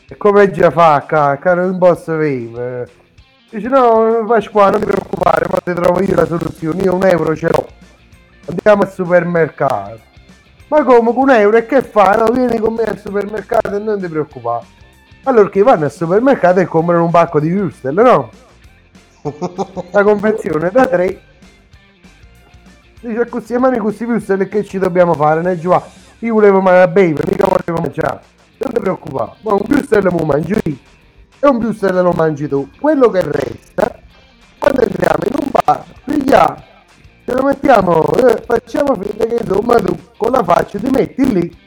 E 0.07 0.17
come 0.17 0.51
già 0.51 0.69
fa, 0.69 1.03
cacca, 1.07 1.53
non 1.53 1.77
posso 1.77 2.17
vivere. 2.17 2.89
Dice 3.49 3.69
no, 3.69 4.25
Pasqua, 4.27 4.69
non 4.71 4.81
ti 4.81 4.85
preoccupare, 4.85 5.45
ma 5.49 5.59
ti 5.63 5.73
trovo 5.73 6.01
io 6.01 6.15
la 6.15 6.25
soluzione, 6.25 6.83
io 6.83 6.95
un 6.95 7.05
euro 7.05 7.35
ce 7.35 7.47
l'ho. 7.47 7.67
Andiamo 8.47 8.81
al 8.83 8.91
supermercato. 8.91 9.99
Ma 10.67 10.83
come 10.83 11.13
con 11.13 11.23
un 11.23 11.29
euro 11.29 11.57
e 11.57 11.65
che 11.65 11.81
fa? 11.81 12.15
No, 12.15 12.25
vieni 12.31 12.59
con 12.59 12.73
me 12.73 12.83
al 12.83 12.99
supermercato 12.99 13.73
e 13.75 13.79
non 13.79 13.99
ti 13.99 14.07
preoccupare. 14.07 14.65
Allora 15.23 15.49
che 15.49 15.63
vanno 15.63 15.85
al 15.85 15.91
supermercato 15.91 16.59
e 16.59 16.65
comprano 16.65 17.05
un 17.05 17.11
pacco 17.11 17.39
di 17.39 17.51
Würstel, 17.51 17.93
no? 17.93 18.29
La 19.91 20.03
confezione 20.03 20.69
da 20.71 20.85
tre. 20.85 21.21
Dice 23.05 23.29
così, 23.29 23.53
a 23.53 23.59
mani 23.59 23.77
questi 23.77 24.03
Würstel 24.03 24.47
che 24.47 24.63
ci 24.63 24.79
dobbiamo 24.79 25.13
fare, 25.13 25.43
ne 25.43 25.59
giù? 25.59 25.71
Io 26.19 26.33
volevo 26.33 26.59
mai 26.59 26.87
bere, 26.87 27.23
mica 27.29 27.45
volevo 27.45 27.83
mangiare. 27.83 28.19
non 28.57 28.73
ti 28.73 28.79
preoccupare, 28.79 29.33
ma 29.41 29.53
un 29.53 29.61
booster 29.63 30.03
lo 30.03 30.25
mangi 30.25 30.55
io 30.63 30.75
e 31.39 31.47
un 31.47 31.59
booster 31.59 31.93
lo 31.93 32.11
mangi 32.13 32.47
tu. 32.47 32.67
Quello 32.79 33.11
che 33.11 33.21
resta, 33.21 33.99
quando 34.57 34.81
entriamo 34.81 35.23
in 35.23 35.35
un 35.39 35.49
bar, 35.51 35.83
pigliamo, 36.03 36.55
ce 37.25 37.33
lo 37.35 37.43
mettiamo, 37.43 38.13
eh, 38.15 38.41
facciamo 38.43 38.95
finta 38.95 39.25
che 39.27 39.37
insomma 39.39 39.75
tu 39.75 39.95
con 40.17 40.31
la 40.31 40.43
faccia 40.43 40.79
ti 40.79 40.89
metti 40.89 41.31
lì 41.31 41.57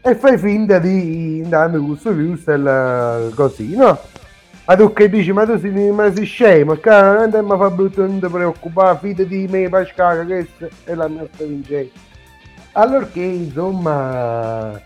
e 0.00 0.14
fai 0.14 0.38
finta 0.38 0.78
di 0.78 1.42
andare 1.44 1.78
questo 1.78 2.10
booster 2.10 3.30
così, 3.34 3.76
no? 3.76 3.98
Ma 4.70 4.76
tu 4.76 4.92
che 4.92 5.10
dici, 5.10 5.32
ma 5.32 5.44
tu 5.44 5.58
sei, 5.58 5.90
ma 5.90 6.14
sei 6.14 6.24
scemo, 6.24 6.76
cara, 6.76 7.26
non 7.26 7.44
ti 7.44 7.56
fa 7.58 7.70
brutto, 7.70 8.06
non 8.06 8.20
ti 8.20 8.28
preoccupare, 8.28 8.98
fidati 9.00 9.26
di 9.26 9.48
me, 9.50 9.68
Pascal, 9.68 10.24
che 10.24 10.46
è 10.84 10.94
la 10.94 11.08
nostra 11.08 11.44
vincenza. 11.44 11.98
Allora 12.74 13.04
che, 13.06 13.20
insomma, 13.20 14.80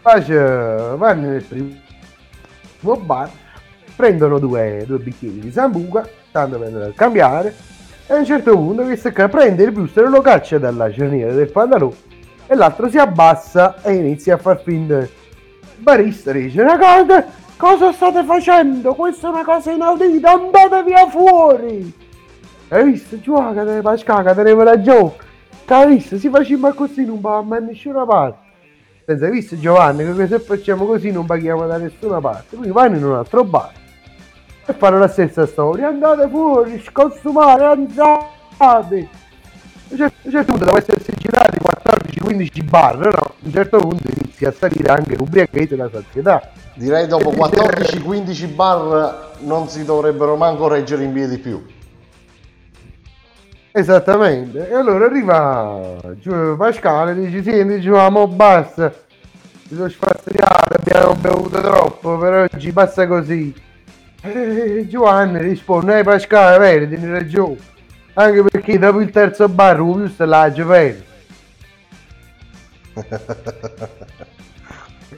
faccio, 0.00 0.96
vanno 0.96 1.28
nel 1.28 1.42
primo 1.42 2.96
bar, 2.96 3.28
prendono 3.94 4.38
due, 4.38 4.84
due 4.86 4.98
bicchieri 4.98 5.40
di 5.40 5.52
sambuca, 5.52 6.08
tanto 6.32 6.58
per 6.58 6.94
cambiare, 6.96 7.54
e 8.06 8.14
a 8.14 8.16
un 8.16 8.24
certo 8.24 8.54
punto 8.54 8.84
questo 8.84 9.12
qua 9.12 9.28
prende 9.28 9.64
il 9.64 9.72
booster 9.72 10.04
e 10.04 10.08
lo 10.08 10.22
caccia 10.22 10.56
dalla 10.56 10.90
cerniera 10.90 11.34
del 11.34 11.50
pantalone 11.50 11.94
e 12.46 12.54
l'altro 12.54 12.88
si 12.88 12.96
abbassa 12.96 13.82
e 13.82 13.92
inizia 13.92 14.36
a 14.36 14.38
far 14.38 14.62
finta. 14.62 15.06
Barista 15.76 16.32
dice, 16.32 16.62
ragazzi, 16.62 17.06
Cosa 17.06 17.39
state 17.92 18.24
facendo? 18.24 18.94
Questa 18.94 19.28
è 19.28 19.30
una 19.30 19.44
cosa 19.44 19.70
inaudita, 19.70 20.32
andate 20.32 20.82
via 20.82 21.06
fuori! 21.08 21.92
Hai 22.68 22.84
visto? 22.84 23.20
Giocate, 23.20 23.82
Pascaca, 23.82 24.34
tenevo 24.34 24.62
ragione. 24.62 25.12
Hai 25.66 25.88
visto? 25.88 26.18
Si 26.18 26.28
faceva 26.28 26.72
così, 26.72 27.04
non 27.04 27.20
va 27.20 27.38
a 27.38 27.58
nessuna 27.58 28.04
parte. 28.06 28.48
Pensa, 29.04 29.26
hai 29.26 29.32
visto 29.32 29.58
Giovanni, 29.58 30.04
che 30.14 30.26
se 30.26 30.38
facciamo 30.38 30.86
così 30.86 31.10
non 31.10 31.26
paghiamo 31.26 31.66
da 31.66 31.76
nessuna 31.76 32.20
parte. 32.20 32.56
Quindi 32.56 32.70
vanno 32.70 32.96
in 32.96 33.04
un 33.04 33.14
altro 33.14 33.44
bar 33.44 33.72
e 34.66 34.72
fanno 34.72 34.98
la 34.98 35.08
stessa 35.08 35.46
storia. 35.46 35.88
Andate 35.88 36.28
fuori, 36.28 36.80
sconsumare, 36.80 37.64
andate! 37.64 38.08
A 38.56 38.84
un 39.88 39.96
certo 40.30 40.52
punto, 40.52 40.64
dopo 40.64 40.78
essersi 40.78 41.12
girati 41.16 41.58
14-15 41.58 42.68
bar, 42.68 42.98
no? 42.98 43.08
A 43.08 43.32
un 43.42 43.52
certo 43.52 43.78
punto 43.78 44.04
inizia 44.16 44.48
a 44.48 44.52
salire 44.52 44.92
anche 44.92 45.16
l'ubriachezza 45.16 45.74
e 45.74 45.76
la 45.76 45.90
sazietà 45.92 46.50
Direi 46.80 47.06
dopo 47.06 47.30
14-15 47.30 48.54
bar 48.54 49.32
non 49.40 49.68
si 49.68 49.84
dovrebbero 49.84 50.34
manco 50.36 50.66
reggere 50.66 51.04
in 51.04 51.12
piedi 51.12 51.36
più. 51.36 51.62
Esattamente. 53.70 54.66
E 54.66 54.74
allora 54.74 55.04
arriva 55.04 55.98
Pasquale 56.56 57.10
e 57.10 57.16
dice: 57.16 57.42
Sì, 57.42 57.66
diciamo 57.66 58.26
basta. 58.28 58.94
Mi 59.68 59.76
sono 59.76 59.90
spaziato, 59.90 60.74
abbiamo 60.74 61.14
bevuto 61.16 61.60
troppo, 61.60 62.16
per 62.16 62.48
oggi 62.50 62.72
basta 62.72 63.06
così. 63.06 63.54
E 64.22 64.86
Giovanni 64.88 65.38
risponde: 65.42 65.98
Eh 65.98 66.02
Pasquale, 66.02 66.56
vero, 66.56 66.88
tieni 66.88 67.10
ragione. 67.10 67.58
Anche 68.14 68.42
perché 68.42 68.78
dopo 68.78 69.02
il 69.02 69.10
terzo 69.10 69.50
bar, 69.50 69.76
giusto 69.76 70.24
l'agio 70.24 70.64
vero. 70.64 70.96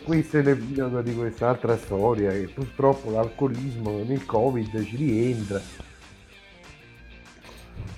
Questo 0.03 0.39
è 0.39 0.43
l'epilogo 0.43 1.01
di 1.01 1.15
quest'altra 1.15 1.77
storia 1.77 2.31
che 2.31 2.51
purtroppo 2.53 3.11
l'alcolismo 3.11 4.03
nel 4.05 4.25
covid 4.27 4.85
ci 4.85 4.97
rientra. 4.97 5.61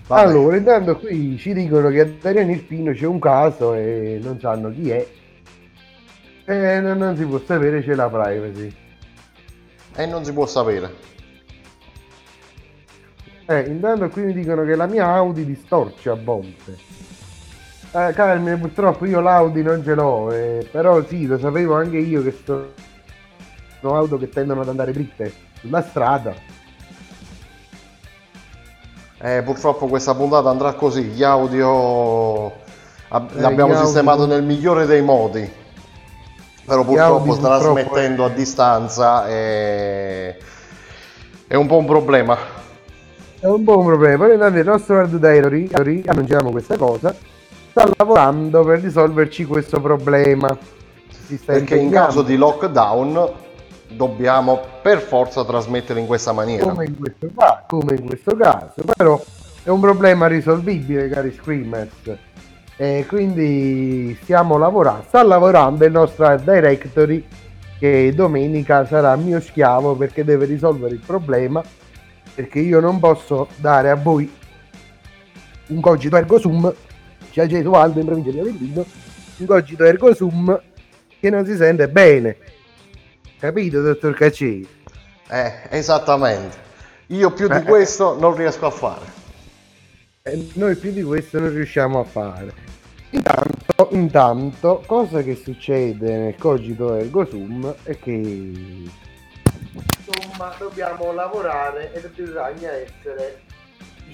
Vabbè. 0.07 0.21
allora 0.21 0.57
intanto 0.57 0.99
qui 0.99 1.39
ci 1.39 1.55
dicono 1.55 1.89
che 1.89 2.01
a 2.01 2.05
Dariano 2.05 2.51
Irpino 2.51 2.93
c'è 2.93 3.07
un 3.07 3.19
caso 3.19 3.75
e 3.75 4.21
non 4.23 4.39
sanno 4.39 4.71
chi 4.71 4.91
è. 4.91 5.07
E 6.45 6.81
non, 6.81 6.99
non 6.99 7.17
si 7.17 7.25
può 7.25 7.39
sapere 7.39 7.83
c'è 7.83 7.95
la 7.95 8.09
privacy. 8.09 8.75
E 9.97 10.07
non 10.07 10.25
si 10.25 10.33
può 10.33 10.47
sapere. 10.47 11.13
Eh, 13.47 13.61
intanto 13.61 14.09
qui 14.09 14.23
mi 14.23 14.33
dicono 14.33 14.65
che 14.65 14.75
la 14.75 14.87
mia 14.87 15.07
Audi 15.07 15.45
distorce 15.45 16.11
a 16.11 16.15
volte 16.15 16.77
eh, 17.95 18.13
Carmine, 18.13 18.57
purtroppo 18.57 19.07
io 19.07 19.21
l'Audi 19.21 19.63
non 19.63 19.83
ce 19.85 19.95
l'ho, 19.95 20.33
eh, 20.33 20.69
però 20.69 21.05
sì, 21.07 21.27
lo 21.27 21.39
sapevo 21.39 21.77
anche 21.77 21.99
io 21.99 22.25
che 22.25 22.37
sono 22.45 22.73
auto 23.97 24.19
che 24.19 24.29
tendono 24.29 24.63
ad 24.63 24.69
andare 24.69 24.91
dritte 24.91 25.33
sulla 25.61 25.81
strada. 25.81 26.35
Eh, 29.21 29.43
purtroppo 29.45 29.87
questa 29.87 30.13
puntata 30.15 30.51
andrà 30.51 30.73
così, 30.73 31.03
gli 31.05 31.23
audio 31.23 32.47
ab- 33.09 33.31
eh, 33.37 33.41
l'abbiamo 33.41 33.77
sistemato 33.77 34.23
audio... 34.23 34.35
nel 34.35 34.45
migliore 34.45 34.87
dei 34.87 35.01
modi, 35.01 35.49
però 36.65 36.85
purtroppo 36.85 37.39
trasmettendo 37.39 38.25
a 38.25 38.29
distanza 38.29 39.29
è... 39.29 40.37
è 41.47 41.55
un 41.55 41.67
po' 41.69 41.77
un 41.77 41.87
problema. 41.87 42.37
È 43.39 43.47
un 43.47 43.63
po' 43.63 43.79
un 43.79 43.87
problema, 43.87 44.27
poi 44.27 44.35
il 44.35 44.65
nostro 44.65 44.99
Hard 44.99 45.17
Diary 45.17 46.03
annunciamo 46.07 46.51
questa 46.51 46.77
cosa 46.77 47.33
sta 47.75 47.91
lavorando 47.97 48.63
per 48.63 48.81
risolverci 48.81 49.45
questo 49.45 49.81
problema. 49.81 50.57
Perché 51.45 51.77
in 51.77 51.91
caso 51.91 52.23
di 52.23 52.37
lockdown 52.37 53.33
dobbiamo 53.89 54.61
per 54.81 55.01
forza 55.01 55.45
trasmettere 55.45 55.99
in 55.99 56.07
questa 56.07 56.33
maniera. 56.33 56.69
Come 56.69 56.85
in 56.85 56.97
questo, 56.97 57.29
come 57.67 57.95
in 57.97 58.07
questo 58.07 58.37
caso, 58.37 58.83
però 58.97 59.21
è 59.65 59.71
un 59.71 59.81
problema 59.81 60.29
risolvibile, 60.29 61.09
cari 61.09 61.33
Screamers. 61.33 62.17
E 62.77 63.07
quindi 63.09 64.17
stiamo 64.23 64.57
lavorando, 64.57 65.05
sta 65.09 65.25
lavorando 65.25 65.85
il 65.85 65.93
nostro 65.93 66.37
directory 66.37 67.27
che 67.79 68.13
domenica 68.15 68.87
sarà 68.87 69.17
mio 69.17 69.41
schiavo 69.41 69.97
perché 69.97 70.25
deve 70.25 70.45
risolvere 70.45 70.95
il 70.95 71.03
problema 71.05 71.63
perché 72.35 72.59
io 72.59 72.81
non 72.81 72.99
posso 72.99 73.49
dare 73.57 73.91
a 73.91 73.95
voi 73.95 74.33
un 75.69 75.81
cogito 75.81 76.17
ergo 76.17 76.39
sum 76.39 76.73
c'è 77.35 77.49
Gesualdo 77.49 77.99
in 77.99 78.07
provincia 78.07 78.31
di 78.31 78.39
Avellino, 78.39 78.87
un 79.39 79.47
cogito 79.47 79.83
ergo 79.83 80.15
sum 80.15 80.63
che 81.19 81.31
non 81.31 81.45
si 81.45 81.57
sente 81.57 81.89
bene. 81.89 82.37
Capito, 83.41 83.83
dottor 83.83 84.15
Cacci? 84.15 84.65
Eh, 85.29 85.53
esattamente. 85.71 86.57
Io 87.09 87.33
più 87.33 87.49
di 87.49 87.57
eh, 87.57 87.63
questo 87.65 88.17
non 88.17 88.37
riesco 88.37 88.67
a 88.67 88.71
fare. 88.71 89.05
Eh, 90.23 90.51
noi 90.53 90.77
più 90.77 90.93
di 90.93 91.03
questo 91.03 91.41
non 91.41 91.53
riusciamo 91.53 91.99
a 91.99 92.05
fare. 92.05 92.53
Intanto, 93.11 93.89
intanto, 93.91 94.85
cosa 94.87 95.21
che 95.23 95.35
succede 95.35 96.17
nel 96.17 96.37
cogito 96.37 96.95
ergo 96.95 97.25
sum 97.25 97.75
è 97.83 97.99
che 97.99 98.13
insomma 100.07 100.55
dobbiamo 100.57 101.13
lavorare 101.13 101.93
e 101.95 102.09
bisogna 102.15 102.71
essere 102.71 103.41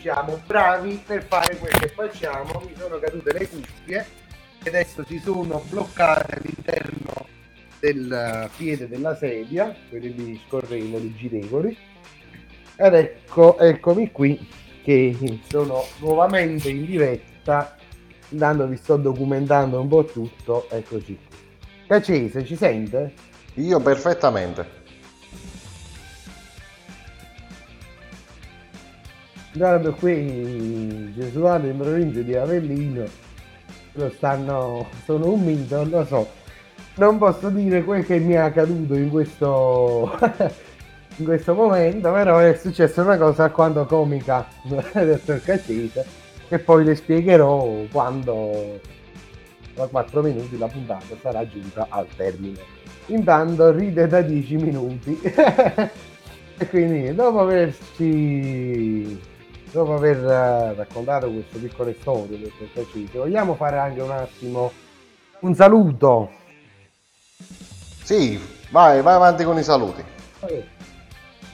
diciamo, 0.01 0.41
bravi 0.47 1.03
per 1.07 1.25
fare 1.25 1.57
quello 1.57 1.79
che 1.79 1.89
facciamo. 1.89 2.63
Mi 2.67 2.75
sono 2.77 2.99
cadute 2.99 3.33
le 3.35 3.49
cuffie 3.49 4.07
e 4.63 4.69
adesso 4.69 5.05
si 5.05 5.19
sono 5.19 5.63
bloccate 5.69 6.37
all'interno 6.37 7.27
del 7.79 8.51
piede 8.57 8.89
della 8.89 9.15
sedia, 9.15 9.75
quelli 9.91 10.41
scorrevoli, 10.47 11.15
girevoli. 11.15 11.77
Ed 12.77 12.95
ecco, 12.95 13.59
eccomi 13.59 14.11
qui 14.11 14.49
che 14.83 15.15
sono 15.49 15.85
nuovamente 15.99 16.71
in 16.71 16.87
diretta, 16.87 17.77
andando 18.31 18.67
vi 18.67 18.77
sto 18.77 18.97
documentando 18.97 19.81
un 19.81 19.89
po' 19.89 20.05
tutto, 20.05 20.67
eccoci. 20.71 21.19
Cacese, 21.87 22.45
ci 22.47 22.57
sente? 22.57 23.13
Io 23.55 23.81
perfettamente. 23.81 24.80
Guarda 29.53 29.91
qui 29.91 31.13
Gesualdo 31.13 31.67
in 31.67 31.77
provincia 31.77 32.21
di 32.21 32.37
Avellino 32.37 33.05
lo 33.95 34.11
stanno 34.11 34.87
sono 35.05 35.33
un 35.33 35.43
mito 35.43 35.77
non 35.77 35.89
lo 35.89 36.05
so. 36.05 36.29
Non 36.95 37.19
posso 37.19 37.49
dire 37.51 37.83
quel 37.83 38.07
che 38.07 38.19
mi 38.19 38.35
è 38.35 38.37
accaduto 38.37 38.95
in 38.95 39.11
questo 39.11 40.17
in 41.17 41.25
questo 41.25 41.55
momento 41.55 42.13
però 42.13 42.39
è 42.39 42.55
successa 42.55 43.03
una 43.03 43.17
cosa 43.17 43.45
alquanto 43.45 43.85
comica 43.87 44.47
dottor 44.63 45.43
Caccese 45.43 46.07
che 46.49 46.59
poi 46.61 46.85
le 46.85 46.95
spiegherò 46.95 47.85
quando 47.91 48.79
tra 49.75 49.87
4 49.87 50.23
minuti 50.23 50.59
la 50.59 50.67
puntata 50.69 51.17
sarà 51.21 51.47
giunta 51.49 51.87
al 51.89 52.07
termine. 52.15 52.59
Intanto 53.07 53.73
ride 53.73 54.07
da 54.07 54.21
10 54.21 54.57
minuti. 54.57 55.21
E 56.63 56.69
quindi 56.69 57.15
dopo 57.15 57.41
averci 57.41 59.19
dopo 59.71 59.95
aver 59.95 60.17
eh, 60.17 60.75
raccontato 60.75 61.31
questo 61.31 61.59
piccolo 61.59 61.95
storia 62.01 62.37
del 62.37 62.53
Precise, 62.73 63.19
vogliamo 63.19 63.55
fare 63.55 63.79
anche 63.79 64.01
un 64.01 64.11
attimo 64.11 64.73
un 65.41 65.55
saluto? 65.55 66.31
Sì, 68.03 68.41
vai, 68.71 69.01
vai 69.03 69.15
avanti 69.15 69.45
con 69.45 69.59
i 69.59 69.63
saluti. 69.63 70.03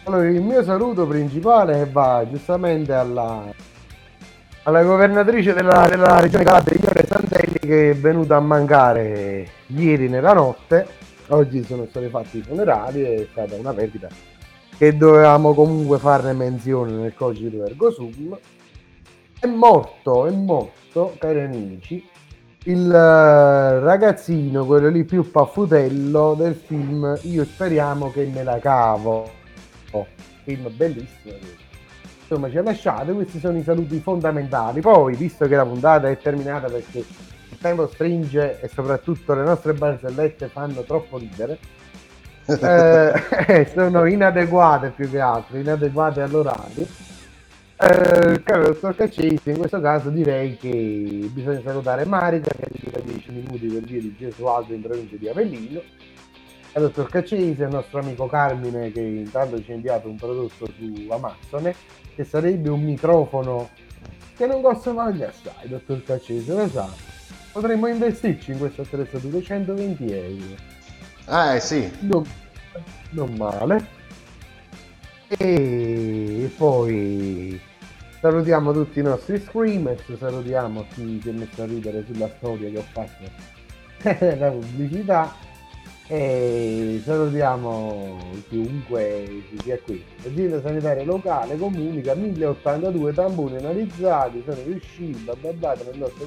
Allora, 0.04 0.28
il 0.28 0.40
mio 0.40 0.62
saluto 0.62 1.06
principale 1.06 1.88
va 1.90 2.26
giustamente 2.30 2.92
alla, 2.92 3.44
alla 4.62 4.82
governatrice 4.82 5.52
della, 5.52 5.86
della 5.88 6.20
regione 6.20 6.44
Calabria, 6.44 6.78
Ione 6.80 7.06
Santelli, 7.06 7.58
che 7.58 7.90
è 7.90 7.96
venuta 7.96 8.36
a 8.36 8.40
mancare 8.40 9.48
ieri 9.66 10.08
nella 10.08 10.32
notte 10.32 11.04
oggi 11.28 11.64
sono 11.64 11.86
stati 11.86 12.08
fatti 12.08 12.38
i 12.38 12.42
funerali, 12.42 13.02
è 13.02 13.26
stata 13.30 13.54
una 13.56 13.72
perdita 13.72 14.08
che 14.76 14.96
dovevamo 14.96 15.54
comunque 15.54 15.98
farne 15.98 16.32
menzione 16.32 16.92
nel 16.92 17.14
cogito 17.14 17.64
ergo 17.64 17.90
sum. 17.90 18.38
È 19.38 19.46
morto, 19.46 20.26
è 20.26 20.30
morto, 20.30 21.14
cari 21.18 21.40
amici, 21.40 22.04
il 22.64 22.92
eh, 22.92 23.80
ragazzino, 23.80 24.64
quello 24.64 24.88
lì 24.88 25.04
più 25.04 25.30
paffutello 25.30 26.34
del 26.34 26.54
film 26.54 27.16
Io 27.22 27.44
speriamo 27.44 28.10
che 28.10 28.26
me 28.32 28.42
la 28.42 28.58
cavo. 28.58 29.30
Oh, 29.92 30.06
film 30.42 30.70
bellissimo. 30.74 31.34
Insomma, 32.20 32.50
ci 32.50 32.58
ha 32.58 32.62
lasciato, 32.62 33.14
questi 33.14 33.38
sono 33.38 33.56
i 33.56 33.62
saluti 33.62 34.00
fondamentali. 34.00 34.80
Poi, 34.80 35.14
visto 35.14 35.46
che 35.46 35.54
la 35.54 35.64
puntata 35.64 36.08
è 36.08 36.18
terminata 36.18 36.66
perché 36.66 36.98
il 36.98 37.58
tempo 37.60 37.86
stringe 37.86 38.60
e 38.60 38.68
soprattutto 38.68 39.34
le 39.34 39.44
nostre 39.44 39.72
barzellette 39.72 40.48
fanno 40.48 40.82
troppo 40.82 41.18
ridere, 41.18 41.58
eh, 43.48 43.70
sono 43.74 44.06
inadeguate 44.06 44.90
più 44.90 45.10
che 45.10 45.20
altro, 45.20 45.56
inadeguate 45.58 46.22
all'orario 46.22 46.86
eh, 47.78 48.42
caro 48.42 48.68
dottor 48.68 48.96
Caccesi, 48.96 49.50
in 49.50 49.58
questo 49.58 49.80
caso 49.82 50.08
direi 50.08 50.56
che 50.56 51.28
bisogna 51.30 51.60
salutare 51.62 52.06
Marica 52.06 52.48
che 52.48 52.68
dedica 52.72 53.00
10 53.00 53.32
minuti 53.32 53.66
per 53.66 53.82
via 53.82 54.00
di 54.00 54.16
Gesualdo 54.16 54.72
in 54.72 54.80
provincia 54.80 55.16
di 55.16 55.28
Avellino, 55.28 55.82
al 56.72 56.82
dottor 56.82 57.10
Caccesi, 57.10 57.62
al 57.62 57.72
nostro 57.72 57.98
amico 57.98 58.26
Carmine 58.28 58.90
che 58.92 59.00
intanto 59.00 59.62
ci 59.62 59.72
ha 59.72 59.74
inviato 59.74 60.08
un 60.08 60.16
prodotto 60.16 60.66
su 60.74 61.06
Amazon 61.10 61.70
che 62.14 62.24
sarebbe 62.24 62.70
un 62.70 62.82
microfono 62.82 63.68
che 64.34 64.46
non 64.46 64.62
costa 64.62 64.92
male 64.94 65.26
assai, 65.26 65.68
dottor 65.68 66.02
Caccesi, 66.02 66.48
lo 66.48 66.66
sa. 66.68 66.88
Potremmo 67.52 67.88
investirci 67.88 68.52
in 68.52 68.58
questo 68.58 68.82
attrezzatura 68.82 69.38
120 69.38 70.12
euro. 70.12 70.75
Eh 71.28 71.60
sì. 71.60 71.90
Non, 72.00 72.24
non 73.10 73.34
male. 73.34 73.94
E 75.28 76.52
poi 76.56 77.60
salutiamo 78.20 78.72
tutti 78.72 79.00
i 79.00 79.02
nostri 79.02 79.40
screamers, 79.40 80.16
salutiamo 80.16 80.86
chi 80.94 81.20
si 81.20 81.28
è 81.28 81.32
messo 81.32 81.62
a 81.62 81.66
ridere 81.66 82.04
sulla 82.06 82.30
storia 82.36 82.70
che 82.70 82.78
ho 82.78 82.84
fatto 82.92 83.24
la 84.36 84.50
pubblicità 84.50 85.34
e 86.06 87.00
salutiamo 87.04 88.18
chiunque 88.48 89.42
sia 89.62 89.80
qui. 89.80 90.04
L'azienda 90.22 90.60
sanitaria 90.60 91.04
locale 91.04 91.56
comunica 91.56 92.14
1082 92.14 93.12
tamponi 93.12 93.56
analizzati, 93.56 94.44
sono 94.46 94.62
riusciti 94.64 95.28
a 95.28 95.34
babate 95.34 95.84
nel 95.86 95.98
nostro 95.98 96.24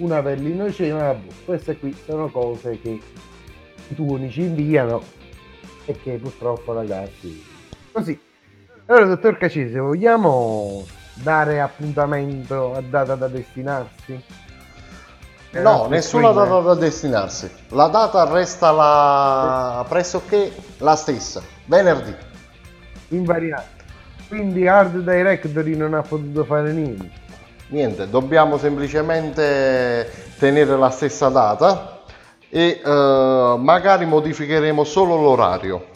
una 0.00 0.22
per 0.22 0.38
l'innocema, 0.38 1.16
queste 1.44 1.78
qui 1.78 1.96
sono 2.04 2.28
cose 2.28 2.80
che 2.80 3.00
i 3.88 3.94
tuoni 3.94 4.30
ci 4.30 4.42
inviano 4.42 5.02
e 5.84 5.94
purtroppo 6.20 6.72
ragazzi 6.72 7.44
così. 7.92 8.18
Allora 8.86 9.06
dottor 9.06 9.38
Cacese 9.38 9.78
vogliamo 9.78 10.84
dare 11.14 11.60
appuntamento 11.60 12.74
a 12.74 12.80
data 12.80 13.14
da 13.14 13.28
destinarsi? 13.28 14.22
No 15.52 15.86
nessuna 15.86 16.30
data 16.30 16.60
da 16.60 16.74
destinarsi. 16.74 17.50
La 17.68 17.88
data 17.88 18.24
resta 18.30 18.70
la... 18.70 19.84
pressoché 19.88 20.52
la 20.78 20.94
stessa 20.94 21.42
venerdì. 21.66 22.14
Invariata 23.08 23.78
quindi 24.30 24.68
Hard 24.68 24.98
Directory 24.98 25.74
non 25.74 25.92
ha 25.92 26.02
potuto 26.02 26.44
fare 26.44 26.72
niente 26.72 27.10
niente 27.70 28.08
dobbiamo 28.08 28.58
semplicemente 28.58 30.10
tenere 30.38 30.76
la 30.76 30.90
stessa 30.90 31.28
data 31.28 32.02
e 32.48 32.80
uh, 32.84 33.56
magari 33.56 34.06
modificheremo 34.06 34.84
solo 34.84 35.16
l'orario. 35.16 35.86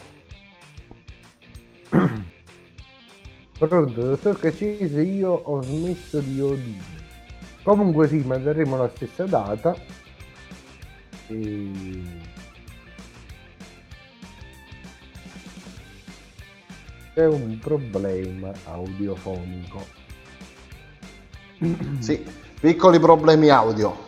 Pronto, 3.57 4.01
dottor 4.01 4.39
Cacese, 4.39 5.01
io 5.01 5.31
ho 5.31 5.61
smesso 5.61 6.19
di 6.19 6.41
odire. 6.41 7.03
Comunque 7.63 8.07
sì, 8.07 8.17
manterremo 8.17 8.77
la 8.77 8.89
stessa 8.93 9.23
data. 9.23 9.75
E... 11.27 11.71
C'è 17.13 17.25
un 17.25 17.57
problema 17.59 18.51
audiofonico. 18.65 20.04
Sì, 21.99 22.23
piccoli 22.59 22.99
problemi 22.99 23.49
audio. 23.49 24.03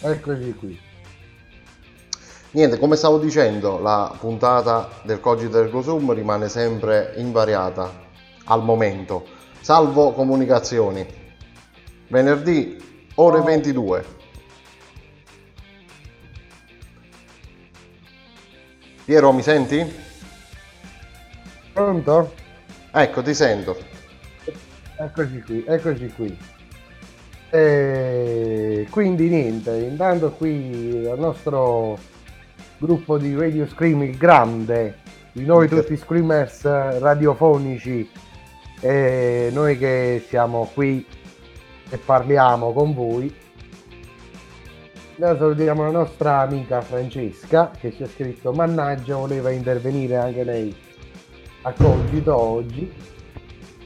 Eccoci 0.00 0.54
qui. 0.54 0.80
Niente, 2.52 2.78
come 2.78 2.96
stavo 2.96 3.18
dicendo, 3.18 3.78
la 3.78 4.12
puntata 4.18 4.88
del 5.04 5.20
Cogito 5.20 5.62
del 5.62 5.70
Sum 5.82 6.12
rimane 6.12 6.48
sempre 6.48 7.14
invariata 7.16 8.08
al 8.44 8.64
momento, 8.64 9.24
salvo 9.60 10.12
comunicazioni. 10.12 11.06
Venerdì 12.08 12.76
ore 13.14 13.38
oh. 13.38 13.42
22. 13.44 14.04
Piero, 19.04 19.32
mi 19.32 19.42
senti? 19.42 19.94
Pronto? 21.72 22.32
Ecco, 22.90 23.22
ti 23.22 23.34
sento. 23.34 23.89
Eccoci 25.02 25.40
qui, 25.40 25.64
eccoci 25.66 26.12
qui. 26.14 26.38
E 27.48 28.86
quindi 28.90 29.30
niente, 29.30 29.74
intanto 29.78 30.30
qui 30.32 31.06
al 31.10 31.18
nostro 31.18 31.98
gruppo 32.76 33.16
di 33.16 33.34
Radio 33.34 33.66
Scream, 33.66 34.02
il 34.02 34.18
grande, 34.18 34.98
di 35.32 35.46
noi 35.46 35.68
tutti 35.68 35.96
screamers 35.96 36.98
radiofonici, 36.98 38.10
e 38.78 39.48
noi 39.50 39.78
che 39.78 40.22
siamo 40.28 40.70
qui 40.74 41.06
e 41.88 41.96
parliamo 41.96 42.74
con 42.74 42.92
voi. 42.92 43.34
Noi 45.16 45.36
salutiamo 45.38 45.82
la 45.82 45.92
nostra 45.92 46.40
amica 46.40 46.82
Francesca 46.82 47.70
che 47.80 47.90
ci 47.92 48.02
ha 48.02 48.06
scritto 48.06 48.52
mannaggia 48.52 49.16
voleva 49.16 49.48
intervenire 49.48 50.16
anche 50.16 50.44
lei 50.44 50.74
a 51.62 51.72
Cogito 51.72 52.36
oggi 52.36 53.18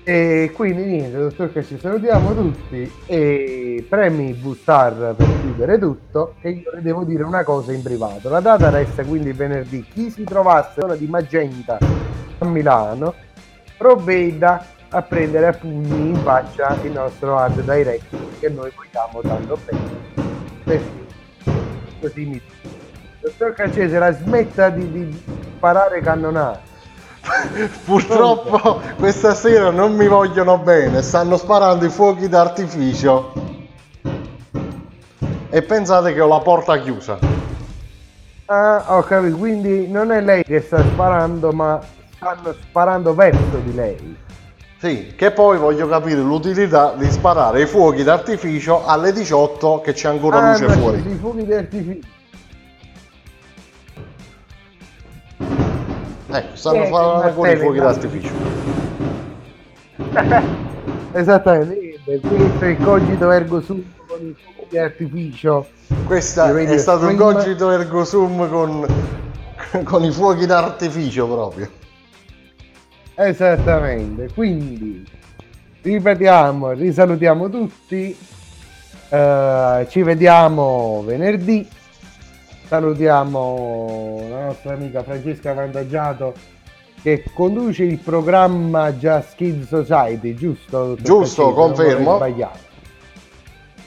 e 0.06 0.52
quindi 0.54 0.84
niente, 0.84 1.16
dottor 1.16 1.50
che 1.50 1.62
salutiamo 1.62 2.34
tutti 2.34 2.92
e 3.06 3.86
premi 3.88 4.34
Bustar 4.34 5.14
per 5.16 5.26
chiudere 5.40 5.78
tutto 5.78 6.34
e 6.42 6.50
io 6.50 6.70
le 6.74 6.82
devo 6.82 7.04
dire 7.04 7.22
una 7.22 7.42
cosa 7.42 7.72
in 7.72 7.82
privato. 7.82 8.28
La 8.28 8.40
data 8.40 8.68
resta 8.68 9.02
quindi 9.02 9.32
venerdì. 9.32 9.82
Chi 9.90 10.10
si 10.10 10.24
trovasse 10.24 10.82
zona 10.82 10.94
di 10.94 11.06
Magenta 11.06 11.78
a 12.38 12.44
Milano 12.44 13.14
provveda 13.78 14.66
a 14.90 15.00
prendere 15.00 15.46
a 15.46 15.52
pugni 15.52 16.10
in 16.10 16.16
faccia 16.16 16.76
il 16.82 16.92
nostro 16.92 17.38
hard 17.38 17.62
direct 17.62 18.38
che 18.40 18.50
noi 18.50 18.70
vogliamo 18.76 19.22
tanto 19.22 19.58
bene. 19.64 19.80
Perché 20.64 21.06
così 22.00 22.24
mi 22.26 22.42
Dottor 23.20 23.54
Caccese 23.54 23.98
la 23.98 24.12
smetta 24.12 24.68
di, 24.68 24.92
di 24.92 25.22
sparare 25.56 26.02
cannonate 26.02 26.73
Purtroppo 27.84 28.80
questa 28.98 29.34
sera 29.34 29.70
non 29.70 29.94
mi 29.94 30.06
vogliono 30.06 30.58
bene, 30.58 31.02
stanno 31.02 31.36
sparando 31.36 31.84
i 31.84 31.90
fuochi 31.90 32.28
d'artificio. 32.28 33.32
E 35.50 35.62
pensate 35.62 36.12
che 36.12 36.20
ho 36.20 36.28
la 36.28 36.40
porta 36.40 36.78
chiusa. 36.80 37.18
Ah, 38.46 38.84
ho 38.88 39.02
capito, 39.02 39.36
quindi 39.36 39.88
non 39.88 40.12
è 40.12 40.20
lei 40.20 40.44
che 40.44 40.60
sta 40.60 40.82
sparando, 40.82 41.52
ma 41.52 41.80
stanno 42.16 42.54
sparando 42.60 43.14
verso 43.14 43.58
di 43.64 43.74
lei. 43.74 44.16
Sì, 44.78 45.14
che 45.16 45.30
poi 45.30 45.56
voglio 45.56 45.88
capire 45.88 46.20
l'utilità 46.20 46.92
di 46.94 47.10
sparare 47.10 47.62
i 47.62 47.66
fuochi 47.66 48.02
d'artificio 48.02 48.84
alle 48.84 49.12
18 49.12 49.80
che 49.80 49.94
c'è 49.94 50.08
ancora 50.08 50.38
ah, 50.38 50.50
luce 50.50 50.68
fuori. 50.68 50.98
I 50.98 51.14
fuochi 51.18 51.46
d'artificio 51.46 52.13
Ecco, 56.34 56.56
stanno 56.56 56.84
facendo 56.86 57.32
con 57.32 57.48
i 57.48 57.56
fuochi 57.56 57.78
d'artificio. 57.78 58.32
Esattamente, 61.12 62.00
questo 62.04 62.64
è 62.64 62.66
il 62.66 62.78
cogito 62.82 63.30
ergo 63.30 63.60
sum 63.60 63.84
con 64.08 64.18
i 64.26 64.34
fuochi 64.34 64.74
d'artificio. 64.74 65.66
Questo 66.04 66.42
è 66.56 66.78
stato 66.78 67.06
un 67.06 67.14
cogito 67.14 67.70
ergo 67.70 68.04
sum 68.04 68.48
con, 68.48 68.84
con 69.84 70.02
i 70.02 70.10
fuochi 70.10 70.44
d'artificio 70.44 71.28
proprio. 71.28 71.70
Esattamente, 73.14 74.28
quindi 74.34 75.06
ripetiamo, 75.82 76.72
risalutiamo 76.72 77.48
tutti, 77.48 78.16
uh, 79.10 79.86
ci 79.86 80.02
vediamo 80.02 81.04
venerdì 81.06 81.64
salutiamo 82.66 84.24
la 84.28 84.44
nostra 84.46 84.74
amica 84.74 85.02
Francesca 85.02 85.52
Vantaggiato 85.52 86.34
che 87.02 87.22
conduce 87.34 87.84
il 87.84 87.98
programma 87.98 88.92
Just 88.92 89.34
Kids 89.36 89.66
Society, 89.66 90.34
giusto? 90.34 90.96
Giusto, 91.00 91.52
confermo. 91.52 92.18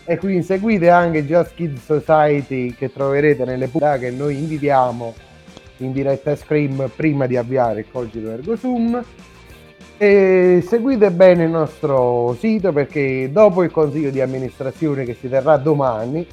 E 0.06 0.18
quindi 0.18 0.44
seguite 0.44 0.90
anche 0.90 1.26
Just 1.26 1.56
Kids 1.56 1.84
Society 1.84 2.74
che 2.76 2.94
troverete 2.94 3.44
nelle 3.44 3.68
puntate 3.68 4.10
che 4.10 4.12
noi 4.12 4.38
invitiamo 4.38 5.14
in 5.78 5.92
diretta 5.92 6.36
Scream 6.36 6.90
prima 6.96 7.26
di 7.26 7.36
avviare 7.36 7.82
il 7.82 7.86
cogito 7.92 8.30
ergo 8.30 8.56
sum. 8.56 9.04
E 9.98 10.64
seguite 10.66 11.10
bene 11.10 11.46
il 11.46 11.50
nostro 11.50 12.36
sito 12.40 12.72
perché 12.72 13.32
dopo 13.32 13.64
il 13.64 13.72
consiglio 13.72 14.12
di 14.12 14.22
amministrazione 14.22 15.04
che 15.04 15.16
si 15.16 15.28
terrà 15.28 15.58
domani 15.58 16.26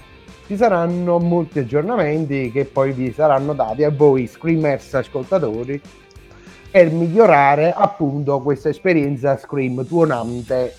ci 0.46 0.56
saranno 0.56 1.18
molti 1.18 1.60
aggiornamenti 1.60 2.50
che 2.52 2.64
poi 2.64 2.92
vi 2.92 3.12
saranno 3.12 3.54
dati 3.54 3.84
a 3.84 3.90
voi 3.90 4.26
screamers 4.26 4.94
ascoltatori 4.94 5.80
per 6.70 6.90
migliorare 6.90 7.72
appunto 7.74 8.40
questa 8.40 8.68
esperienza 8.68 9.38
Scream 9.38 9.86
tuonante. 9.86 10.74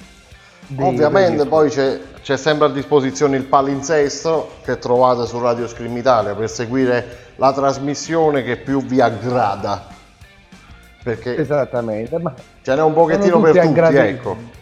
Ovviamente 0.77 1.45
poi 1.45 1.69
c'è, 1.69 1.99
c'è, 2.21 2.37
sempre 2.37 2.67
a 2.67 2.69
disposizione 2.69 3.37
il 3.37 3.45
palinsesto 3.45 4.49
che 4.63 4.77
trovate 4.77 5.25
su 5.25 5.39
Radio 5.39 5.67
Scream 5.67 5.95
Italia 5.95 6.35
per 6.35 6.49
seguire 6.49 7.17
la 7.35 7.53
trasmissione 7.53 8.43
che 8.43 8.57
più 8.57 8.83
vi 8.83 8.99
aggrada. 8.99 9.87
Perché 11.03 11.37
Esattamente, 11.37 12.17
ma 12.17 12.33
ce 12.61 12.75
n'è 12.75 12.81
un 12.81 12.93
pochettino 12.93 13.39
per 13.39 13.53
tutti, 13.53 13.65
aggradevoli. 13.65 14.09
ecco. 14.09 14.54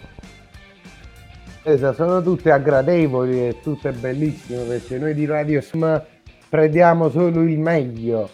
Esatto, 1.66 1.93
sono 1.95 2.22
tutte 2.22 2.51
aggradevoli 2.51 3.47
e 3.47 3.59
tutte 3.61 3.91
bellissime 3.91 4.64
perché 4.64 4.97
noi 4.97 5.14
di 5.14 5.26
Radio 5.26 5.61
Scream 5.61 6.03
prendiamo 6.49 7.09
solo 7.09 7.41
il 7.41 7.57
meglio 7.57 8.30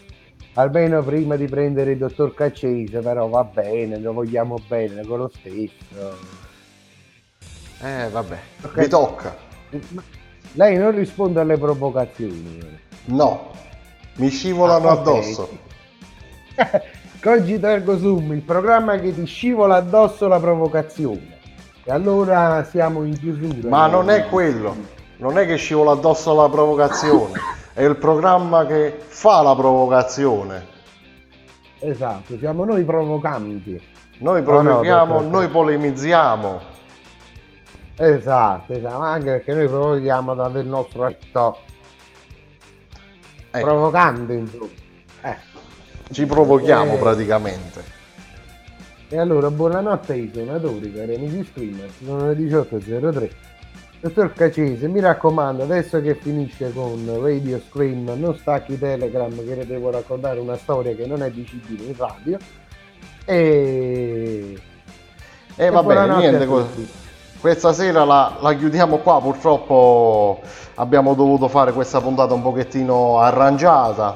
almeno 0.54 1.04
prima 1.04 1.36
di 1.36 1.46
prendere 1.48 1.92
il 1.92 1.98
dottor 2.00 2.34
Caccese, 2.34 3.00
però 3.00 3.28
va 3.30 3.44
bene, 3.44 3.98
lo 4.00 4.14
vogliamo 4.14 4.58
bene 4.68 5.06
con 5.06 5.20
lo 5.20 5.32
stesso. 5.34 6.18
Eh 7.82 8.10
vabbè, 8.10 8.38
Ok. 8.64 8.80
vi 8.80 8.88
tocca. 8.90 9.38
Lei 10.54 10.78
non 10.78 10.92
risponde 10.96 11.40
alle 11.40 11.58
provocazioni. 11.58 12.60
No, 13.06 13.52
mi 14.16 14.30
scivolano 14.30 14.90
Ah, 14.90 14.94
ok. 14.94 15.00
addosso. 15.00 15.58
Cogito 17.22 17.68
Ergo 17.68 17.98
Sum, 17.98 18.34
il 18.34 18.42
programma 18.42 18.98
che 19.00 19.14
ti 19.14 19.26
scivola 19.26 19.76
addosso 19.76 20.28
la 20.28 20.40
provocazione. 20.40 21.38
E 21.90 21.92
allora 21.92 22.64
siamo 22.66 23.04
in 23.04 23.18
chiusura. 23.18 23.68
Ma 23.68 23.88
non 23.88 24.12
è 24.12 24.28
quello, 24.28 24.76
non 25.18 25.40
è 25.40 25.48
che 25.48 25.56
scivola 25.56 25.94
addosso 25.94 26.36
la 26.36 26.48
provocazione, 26.48 27.32
è 27.74 27.82
il 27.82 27.96
programma 27.96 28.64
che 28.68 28.96
fa 28.96 29.42
la 29.42 29.56
provocazione. 29.56 30.68
Esatto, 31.80 32.38
siamo 32.38 32.64
noi 32.64 32.84
provocanti. 32.84 33.82
Noi 34.20 34.42
no, 34.42 34.46
provochiamo, 34.46 35.14
dottor. 35.14 35.32
noi 35.32 35.48
polemizziamo. 35.48 36.62
Esatto, 37.96 38.72
esatto, 38.74 38.98
ma 39.00 39.12
anche 39.12 39.32
perché 39.32 39.54
noi 39.56 39.68
provochiamo 39.68 40.48
del 40.50 40.68
nostro 40.68 41.08
letto. 41.08 41.58
Ecco. 43.50 43.66
Provocando, 43.66 44.34
insomma. 44.34 44.68
Eh. 45.24 45.38
Ci 46.12 46.28
provochiamo 46.28 46.94
Eh. 46.94 46.98
praticamente. 46.98 47.99
E 49.12 49.18
allora, 49.18 49.50
buonanotte 49.50 50.14
ai 50.14 50.30
suonatori, 50.32 50.94
cari 50.94 51.16
amici 51.16 51.44
screamer, 51.52 51.90
sono 52.04 52.28
le 52.28 52.36
18.03. 52.36 53.30
Dottor 54.02 54.34
Cacese, 54.34 54.88
mi 54.88 55.00
raccomando, 55.00 55.64
adesso 55.64 56.00
che 56.00 56.14
finisce 56.14 56.72
con 56.72 57.20
Radio 57.20 57.60
Scream, 57.68 58.14
non 58.16 58.38
stacchi 58.38 58.78
Telegram 58.78 59.36
che 59.44 59.56
le 59.56 59.66
devo 59.66 59.90
raccontare 59.90 60.40
una 60.40 60.56
storia 60.58 60.94
che 60.94 61.08
non 61.08 61.24
è 61.24 61.32
dicibile 61.32 61.86
in 61.86 61.96
radio. 61.98 62.38
E... 63.26 64.58
E 65.56 65.70
va 65.72 65.82
bene, 65.82 66.16
niente, 66.16 66.44
a 66.44 66.48
co- 66.48 66.68
tutti. 66.68 66.88
questa 67.40 67.74
sera 67.74 68.06
la, 68.06 68.38
la 68.40 68.54
chiudiamo 68.54 68.98
qua, 69.00 69.20
purtroppo 69.20 70.40
abbiamo 70.76 71.16
dovuto 71.16 71.48
fare 71.48 71.74
questa 71.74 72.00
puntata 72.00 72.36
un 72.36 72.44
pochettino 72.44 73.20
arrangiata. 73.20 74.16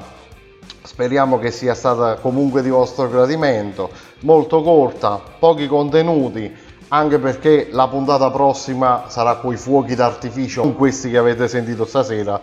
Speriamo 0.82 1.40
che 1.40 1.50
sia 1.50 1.74
stata 1.74 2.14
comunque 2.14 2.62
di 2.62 2.68
vostro 2.70 3.08
gradimento, 3.08 3.90
molto 4.24 4.62
corta, 4.62 5.20
pochi 5.38 5.66
contenuti, 5.66 6.52
anche 6.88 7.18
perché 7.18 7.68
la 7.70 7.88
puntata 7.88 8.30
prossima 8.30 9.04
sarà 9.08 9.36
coi 9.36 9.56
fuochi 9.56 9.94
d'artificio, 9.94 10.62
non 10.62 10.76
questi 10.76 11.10
che 11.10 11.18
avete 11.18 11.46
sentito 11.48 11.84
stasera, 11.84 12.40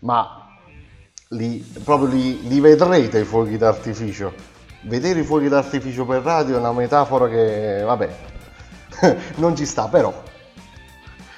ma 0.00 0.48
li, 1.28 1.64
proprio 1.84 2.08
li, 2.08 2.46
li 2.48 2.60
vedrete 2.60 3.20
i 3.20 3.24
fuochi 3.24 3.56
d'artificio. 3.56 4.32
Vedere 4.82 5.20
i 5.20 5.24
fuochi 5.24 5.48
d'artificio 5.48 6.04
per 6.04 6.22
radio 6.22 6.56
è 6.56 6.58
una 6.58 6.72
metafora 6.72 7.28
che, 7.28 7.82
vabbè, 7.84 8.16
non 9.36 9.54
ci 9.54 9.66
sta, 9.66 9.88
però 9.88 10.12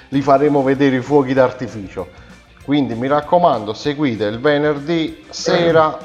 li 0.09 0.21
faremo 0.21 0.63
vedere 0.63 0.97
i 0.97 1.01
fuochi 1.01 1.33
d'artificio. 1.33 2.07
Quindi 2.63 2.95
mi 2.95 3.07
raccomando, 3.07 3.73
seguite 3.73 4.25
il 4.25 4.39
venerdì 4.39 5.25
sera. 5.29 5.97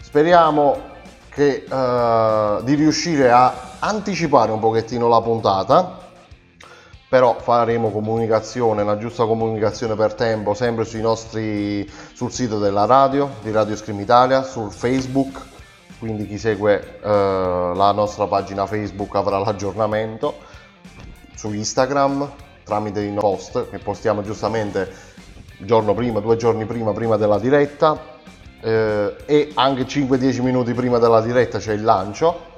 Speriamo 0.00 0.90
che, 1.34 1.64
eh, 1.68 2.58
di 2.62 2.74
riuscire 2.74 3.30
a 3.30 3.54
anticipare 3.78 4.52
un 4.52 4.60
pochettino 4.60 5.08
la 5.08 5.20
puntata. 5.20 6.00
Però 7.08 7.38
faremo 7.40 7.90
comunicazione, 7.90 8.84
la 8.84 8.96
giusta 8.96 9.26
comunicazione 9.26 9.94
per 9.94 10.14
tempo, 10.14 10.54
sempre 10.54 10.86
nostri, 10.94 11.86
sul 12.14 12.32
sito 12.32 12.58
della 12.58 12.86
radio, 12.86 13.28
di 13.42 13.50
Radio 13.50 13.76
Scream 13.76 14.00
Italia, 14.00 14.42
sul 14.42 14.70
Facebook. 14.70 15.38
Quindi 15.98 16.26
chi 16.26 16.38
segue 16.38 17.00
eh, 17.02 17.08
la 17.08 17.92
nostra 17.92 18.26
pagina 18.26 18.66
Facebook 18.66 19.14
avrà 19.14 19.38
l'aggiornamento 19.38 20.36
su 21.34 21.52
Instagram 21.52 22.30
tramite 22.64 23.02
i 23.02 23.12
post 23.12 23.68
che 23.68 23.78
postiamo 23.78 24.22
giustamente 24.22 24.90
giorno 25.58 25.94
prima, 25.94 26.20
due 26.20 26.36
giorni 26.36 26.64
prima, 26.64 26.92
prima 26.92 27.16
della 27.16 27.38
diretta 27.38 28.11
eh, 28.62 29.16
e 29.26 29.50
anche 29.54 29.82
5-10 29.82 30.40
minuti 30.40 30.72
prima 30.72 30.98
della 30.98 31.20
diretta 31.20 31.58
c'è 31.58 31.72
il 31.72 31.82
lancio 31.82 32.50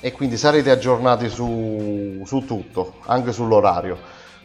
e 0.00 0.10
quindi 0.12 0.36
sarete 0.36 0.70
aggiornati 0.70 1.28
su, 1.28 2.22
su 2.24 2.44
tutto, 2.44 2.94
anche 3.06 3.32
sull'orario. 3.32 3.96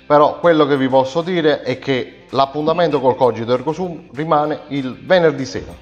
Però 0.05 0.39
quello 0.39 0.65
che 0.65 0.77
vi 0.77 0.87
posso 0.87 1.21
dire 1.21 1.61
è 1.63 1.79
che 1.79 2.25
l'appuntamento 2.29 3.01
col 3.01 3.15
Cogito 3.15 3.51
Ergo 3.51 3.73
Sum 3.73 4.09
rimane 4.13 4.61
il 4.67 4.97
venerdì 5.03 5.45
sera, 5.45 5.73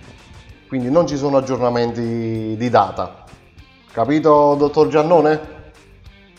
quindi 0.68 0.90
non 0.90 1.06
ci 1.06 1.18
sono 1.18 1.38
aggiornamenti 1.38 2.56
di 2.58 2.70
data. 2.70 3.24
Capito, 3.92 4.56
dottor 4.58 4.88
Giannone? 4.88 5.54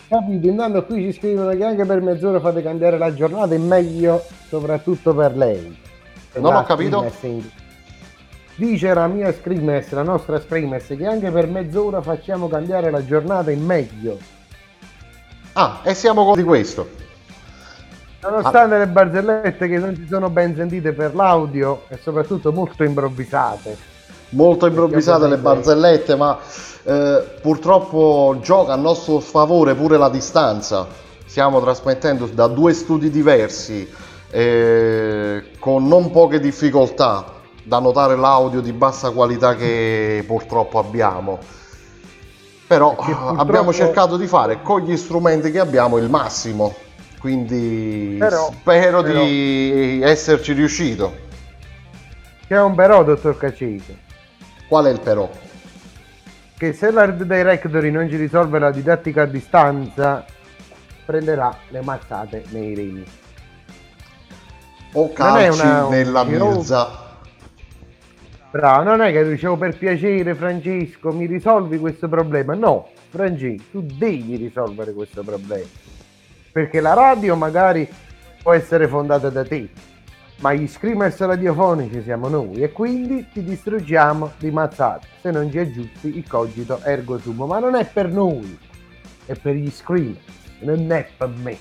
Capito, 0.08 0.46
intanto 0.46 0.84
qui 0.84 1.04
ci 1.04 1.18
scrivono 1.18 1.50
che 1.50 1.64
anche 1.64 1.84
per 1.84 2.00
mezz'ora 2.00 2.40
fate 2.40 2.62
cambiare 2.62 2.96
la 2.96 3.12
giornata, 3.12 3.54
è 3.54 3.58
meglio 3.58 4.24
soprattutto 4.48 5.14
per 5.14 5.36
lei. 5.36 5.78
Per 6.32 6.40
Non 6.40 6.54
ho 6.54 6.64
capito. 6.64 7.04
Dice 8.58 8.94
la 8.94 9.06
mia 9.06 9.34
Screamers, 9.34 9.90
la 9.90 10.02
nostra 10.02 10.40
Screamers, 10.40 10.86
che 10.86 11.04
anche 11.04 11.30
per 11.30 11.46
mezz'ora 11.46 12.00
facciamo 12.00 12.48
cambiare 12.48 12.90
la 12.90 13.04
giornata 13.04 13.50
in 13.50 13.62
meglio. 13.62 14.16
Ah, 15.52 15.80
e 15.82 15.92
siamo 15.92 16.24
con 16.24 16.36
di 16.36 16.42
questo. 16.42 16.88
Nonostante 18.22 18.78
le 18.78 18.86
barzellette 18.86 19.68
che 19.68 19.76
non 19.76 19.94
ci 19.94 20.06
sono 20.08 20.30
ben 20.30 20.56
sentite 20.56 20.94
per 20.94 21.14
l'audio 21.14 21.82
e 21.88 21.98
soprattutto 22.00 22.50
molto 22.50 22.82
improvvisate. 22.82 23.76
molto 24.30 24.66
improvvisate 24.66 25.28
le 25.28 25.36
barzellette, 25.36 26.16
ma 26.16 26.38
eh, 26.84 27.24
purtroppo 27.42 28.38
gioca 28.40 28.72
a 28.72 28.76
nostro 28.76 29.20
favore 29.20 29.74
pure 29.74 29.98
la 29.98 30.08
distanza. 30.08 30.86
Stiamo 31.26 31.60
trasmettendo 31.60 32.24
da 32.24 32.46
due 32.46 32.72
studi 32.72 33.10
diversi, 33.10 33.86
eh, 34.30 35.50
con 35.58 35.86
non 35.86 36.10
poche 36.10 36.40
difficoltà 36.40 37.34
da 37.66 37.80
notare 37.80 38.14
l'audio 38.14 38.60
di 38.60 38.72
bassa 38.72 39.10
qualità 39.10 39.56
che 39.56 40.22
purtroppo 40.24 40.78
abbiamo. 40.78 41.38
Però 42.68 42.94
purtroppo- 42.94 43.40
abbiamo 43.40 43.72
cercato 43.72 44.16
di 44.16 44.28
fare 44.28 44.62
con 44.62 44.82
gli 44.82 44.96
strumenti 44.96 45.50
che 45.50 45.58
abbiamo 45.58 45.96
il 45.98 46.08
massimo. 46.08 46.74
Quindi 47.18 48.14
Però- 48.18 48.50
spero 48.52 49.02
però- 49.02 49.24
di 49.24 50.00
esserci 50.02 50.52
riuscito. 50.52 51.24
C'è 52.46 52.60
un 52.60 52.76
però, 52.76 53.02
dottor 53.02 53.36
Cacese, 53.36 53.98
Qual 54.68 54.84
è 54.84 54.90
il 54.90 55.00
però? 55.00 55.28
che 56.56 56.72
se 56.72 56.92
l'Hard 56.92 57.24
Directory 57.24 57.90
non 57.90 58.08
ci 58.08 58.14
risolve 58.16 58.60
la 58.60 58.70
didattica 58.70 59.22
a 59.22 59.26
distanza, 59.26 60.24
prenderà 61.04 61.56
le 61.70 61.80
mazzate 61.82 62.44
nei 62.50 62.74
reni. 62.76 63.04
O 64.92 65.12
calci 65.12 65.60
una- 65.60 65.88
nella 65.88 66.22
milza. 66.24 67.04
Bravo, 68.50 68.82
non 68.84 69.02
è 69.02 69.12
che 69.12 69.28
dicevo 69.28 69.56
per 69.56 69.76
piacere 69.76 70.34
Francesco 70.34 71.12
mi 71.12 71.26
risolvi 71.26 71.78
questo 71.78 72.08
problema. 72.08 72.54
No, 72.54 72.88
Francesco, 73.10 73.64
tu 73.72 73.80
devi 73.82 74.36
risolvere 74.36 74.92
questo 74.92 75.22
problema. 75.22 75.66
Perché 76.52 76.80
la 76.80 76.94
radio 76.94 77.36
magari 77.36 77.86
può 78.42 78.52
essere 78.52 78.88
fondata 78.88 79.28
da 79.28 79.44
te, 79.44 79.68
ma 80.38 80.54
gli 80.54 80.66
screamers 80.66 81.18
radiofonici 81.18 82.02
siamo 82.02 82.28
noi 82.28 82.62
e 82.62 82.72
quindi 82.72 83.26
ti 83.30 83.42
distruggiamo 83.42 84.32
di 84.38 84.50
mazzate. 84.50 85.06
Se 85.20 85.30
non 85.30 85.50
ci 85.50 85.58
aggiusti 85.58 86.16
il 86.16 86.26
cogito 86.26 86.80
ergo 86.82 87.18
sum. 87.18 87.42
Ma 87.42 87.58
non 87.58 87.74
è 87.74 87.84
per 87.84 88.08
noi, 88.08 88.58
è 89.26 89.34
per 89.34 89.54
gli 89.54 89.70
screamers, 89.70 90.18
non 90.60 90.90
è 90.92 91.06
per 91.16 91.28
me. 91.42 91.58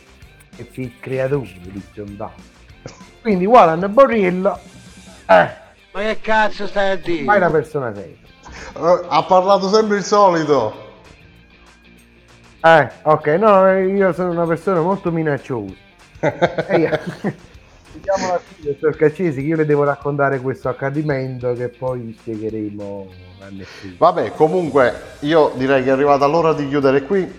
e 0.58 0.64
fi 0.64 0.94
creatore 1.00 1.50
di 1.62 1.82
Ziondato. 1.94 2.42
Quindi 3.22 3.46
Walan 3.46 3.92
Borrillo 3.92 4.58
eh, 5.28 5.64
Ma 5.96 6.02
che 6.02 6.20
cazzo 6.20 6.68
stai 6.68 6.92
a 6.92 6.96
dire? 6.98 7.24
ma 7.24 7.36
è 7.36 7.38
una 7.38 7.50
persona 7.50 7.94
seria. 7.96 8.18
Eh, 8.78 9.06
ha 9.08 9.24
parlato 9.24 9.70
sempre 9.70 9.96
il 9.96 10.04
solito. 10.04 10.84
Eh, 12.62 12.90
ok, 13.04 13.28
no, 13.28 13.72
io 13.78 14.12
sono 14.12 14.32
una 14.32 14.46
persona 14.46 14.82
molto 14.82 15.10
minacciosa. 15.12 15.74
E 16.68 16.78
io- 16.80 17.00
Vediamo 17.94 18.28
la 18.34 18.42
fine, 18.44 18.72
dottor 18.74 18.98
Caccesi, 18.98 19.40
che 19.40 19.48
io 19.48 19.56
le 19.56 19.66
devo 19.66 19.86
raccontare 19.86 20.42
questo 20.42 20.68
accadimento 20.68 21.54
che 21.54 21.70
poi 21.70 22.00
vi 22.02 22.18
spiegheremo 22.20 23.08
a 23.40 23.46
nessuno. 23.52 23.94
Vabbè, 23.98 24.34
comunque 24.34 24.94
io 25.20 25.54
direi 25.56 25.82
che 25.82 25.92
è 25.92 25.94
arrivata 25.94 26.26
l'ora 26.26 26.52
di 26.52 26.68
chiudere 26.68 27.04
qui 27.04 27.32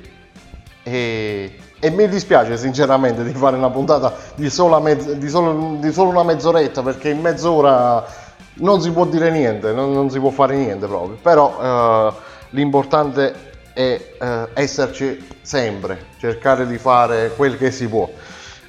e, 0.82 1.58
e 1.78 1.90
mi 1.90 2.08
dispiace 2.08 2.56
sinceramente 2.56 3.22
di 3.22 3.32
fare 3.32 3.56
una 3.56 3.68
puntata 3.68 4.14
di, 4.34 4.48
sola 4.48 4.80
mezz- 4.80 5.12
di, 5.12 5.28
solo, 5.28 5.76
di 5.78 5.92
solo 5.92 6.08
una 6.08 6.22
mezz'oretta 6.22 6.82
perché 6.82 7.10
in 7.10 7.20
mezz'ora 7.20 8.24
non 8.58 8.80
si 8.80 8.90
può 8.90 9.04
dire 9.06 9.30
niente, 9.30 9.72
non, 9.72 9.92
non 9.92 10.10
si 10.10 10.18
può 10.18 10.30
fare 10.30 10.56
niente 10.56 10.86
proprio, 10.86 11.18
però 11.20 11.58
eh, 11.60 12.12
l'importante 12.50 13.34
è 13.74 14.14
eh, 14.18 14.48
esserci 14.54 15.26
sempre, 15.42 16.06
cercare 16.18 16.66
di 16.66 16.78
fare 16.78 17.32
quel 17.36 17.58
che 17.58 17.70
si 17.70 17.86
può 17.86 18.08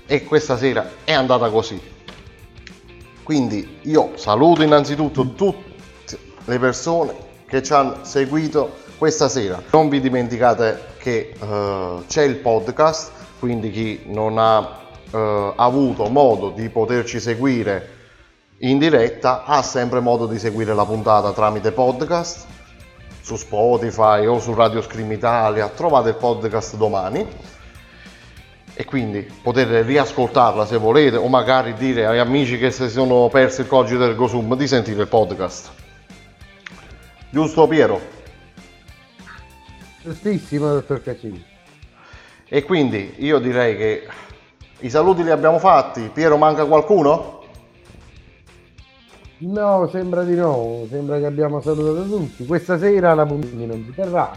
e 0.05 0.23
questa 0.23 0.57
sera 0.57 0.89
è 1.03 1.13
andata 1.13 1.49
così. 1.49 1.79
Quindi 3.23 3.79
io 3.83 4.11
saluto 4.15 4.63
innanzitutto 4.63 5.33
tutte 5.33 6.17
le 6.45 6.59
persone 6.59 7.13
che 7.47 7.61
ci 7.61 7.73
hanno 7.73 7.97
seguito 8.03 8.85
questa 8.97 9.29
sera. 9.29 9.61
Non 9.71 9.89
vi 9.89 9.99
dimenticate 9.99 10.95
che 10.97 11.33
eh, 11.39 11.97
c'è 12.07 12.23
il 12.23 12.35
podcast, 12.37 13.11
quindi 13.39 13.71
chi 13.71 14.01
non 14.05 14.37
ha 14.37 14.79
eh, 15.11 15.53
avuto 15.55 16.09
modo 16.09 16.49
di 16.49 16.69
poterci 16.69 17.19
seguire 17.19 17.95
in 18.59 18.79
diretta 18.79 19.43
ha 19.43 19.61
sempre 19.61 19.99
modo 19.99 20.25
di 20.25 20.39
seguire 20.39 20.73
la 20.73 20.85
puntata 20.85 21.31
tramite 21.31 21.71
podcast 21.71 22.45
su 23.21 23.35
Spotify 23.35 24.25
o 24.25 24.39
su 24.39 24.53
Radio 24.55 24.81
Scream 24.81 25.11
Italia. 25.11 25.67
Trovate 25.67 26.09
il 26.09 26.15
podcast 26.15 26.75
domani 26.75 27.27
e 28.73 28.85
quindi 28.85 29.27
potete 29.41 29.83
riascoltarla 29.83 30.65
se 30.65 30.77
volete 30.77 31.17
o 31.17 31.27
magari 31.27 31.75
dire 31.75 32.07
agli 32.07 32.17
amici 32.17 32.57
che 32.57 32.71
si 32.71 32.89
sono 32.89 33.27
persi 33.27 33.61
il 33.61 33.67
codice 33.67 33.97
del 33.97 34.15
Gosum 34.15 34.55
di 34.55 34.67
sentire 34.67 35.01
il 35.01 35.07
podcast. 35.07 35.69
Giusto 37.29 37.67
Piero? 37.67 38.01
Giustissimo, 40.01 40.73
dottor 40.73 41.03
Caccesi. 41.03 41.43
E 42.47 42.63
quindi 42.63 43.15
io 43.17 43.37
direi 43.39 43.75
che 43.75 44.07
i 44.79 44.89
saluti 44.89 45.21
li 45.23 45.31
abbiamo 45.31 45.59
fatti. 45.59 46.09
Piero 46.13 46.37
manca 46.37 46.65
qualcuno? 46.65 47.36
No, 49.39 49.87
sembra 49.91 50.23
di 50.23 50.35
no, 50.35 50.85
sembra 50.89 51.19
che 51.19 51.25
abbiamo 51.27 51.61
salutato 51.61 52.07
tutti. 52.07 52.45
Questa 52.45 52.79
sera 52.79 53.13
la 53.13 53.25
puntata 53.25 53.53
non 53.65 53.83
si 53.85 53.93
terrà. 53.93 54.31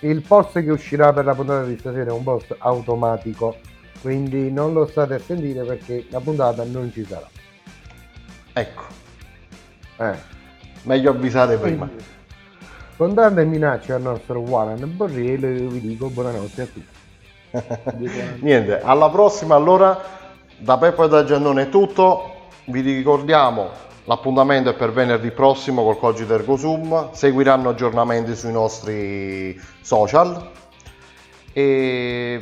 Il 0.00 0.22
post 0.22 0.60
che 0.60 0.70
uscirà 0.70 1.12
per 1.12 1.24
la 1.24 1.34
puntata 1.34 1.64
di 1.64 1.78
stasera 1.78 2.10
è 2.10 2.12
un 2.12 2.24
post 2.24 2.54
automatico, 2.58 3.56
quindi 4.02 4.50
non 4.50 4.72
lo 4.72 4.86
state 4.86 5.14
a 5.14 5.18
sentire 5.20 5.62
perché 5.62 6.06
la 6.10 6.18
puntata 6.20 6.64
non 6.64 6.90
ci 6.92 7.04
sarà. 7.04 7.28
Ecco, 8.52 8.82
Eh. 9.98 10.16
meglio 10.82 11.10
avvisare 11.10 11.56
prima. 11.56 11.86
Quindi, 11.86 12.04
con 12.96 13.14
tante 13.14 13.44
minacce 13.44 13.92
al 13.92 14.02
nostro 14.02 14.40
Warren 14.40 14.96
Borriello 14.96 15.68
vi 15.68 15.80
dico 15.80 16.08
buonanotte 16.10 16.62
a 16.62 16.66
tutti. 16.66 16.92
Niente, 18.42 18.80
alla 18.80 19.08
prossima 19.10 19.54
allora. 19.54 20.22
Da 20.56 20.78
Peppo 20.78 21.04
e 21.04 21.08
da 21.08 21.24
Giannone 21.24 21.62
è 21.62 21.68
tutto. 21.68 22.48
Vi 22.66 22.80
ricordiamo 22.80 23.70
l'appuntamento 24.04 24.70
è 24.70 24.74
per 24.74 24.92
venerdì 24.92 25.30
prossimo 25.30 25.82
col 25.82 25.98
Cogito 25.98 26.34
Ergo 26.34 26.56
Sum. 26.56 27.12
Seguiranno 27.12 27.70
aggiornamenti 27.70 28.34
sui 28.34 28.52
nostri 28.52 29.60
social. 29.80 30.50
E 31.52 32.40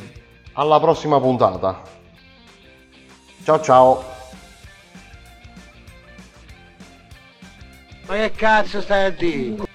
alla 0.53 0.79
prossima 0.79 1.19
puntata. 1.19 1.81
Ciao 3.43 3.61
ciao. 3.61 4.03
Ma 8.07 8.15
che 8.15 8.31
cazzo 8.31 8.81
stai 8.81 9.05
a 9.05 9.09
dire? 9.11 9.72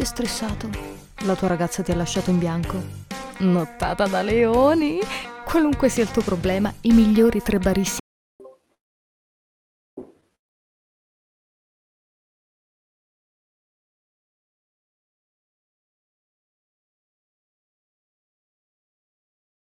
Sei 0.00 0.06
stressato? 0.06 0.70
La 1.24 1.34
tua 1.34 1.48
ragazza 1.48 1.82
ti 1.82 1.90
ha 1.90 1.96
lasciato 1.96 2.30
in 2.30 2.38
bianco? 2.38 2.82
Nottata 3.38 4.06
da 4.06 4.22
leoni? 4.22 4.98
Qualunque 5.44 5.88
sia 5.88 6.02
il 6.02 6.10
tuo 6.10 6.22
problema, 6.22 6.72
i 6.82 6.92
migliori 6.92 7.42
tre 7.42 7.58
baristi 7.58 8.00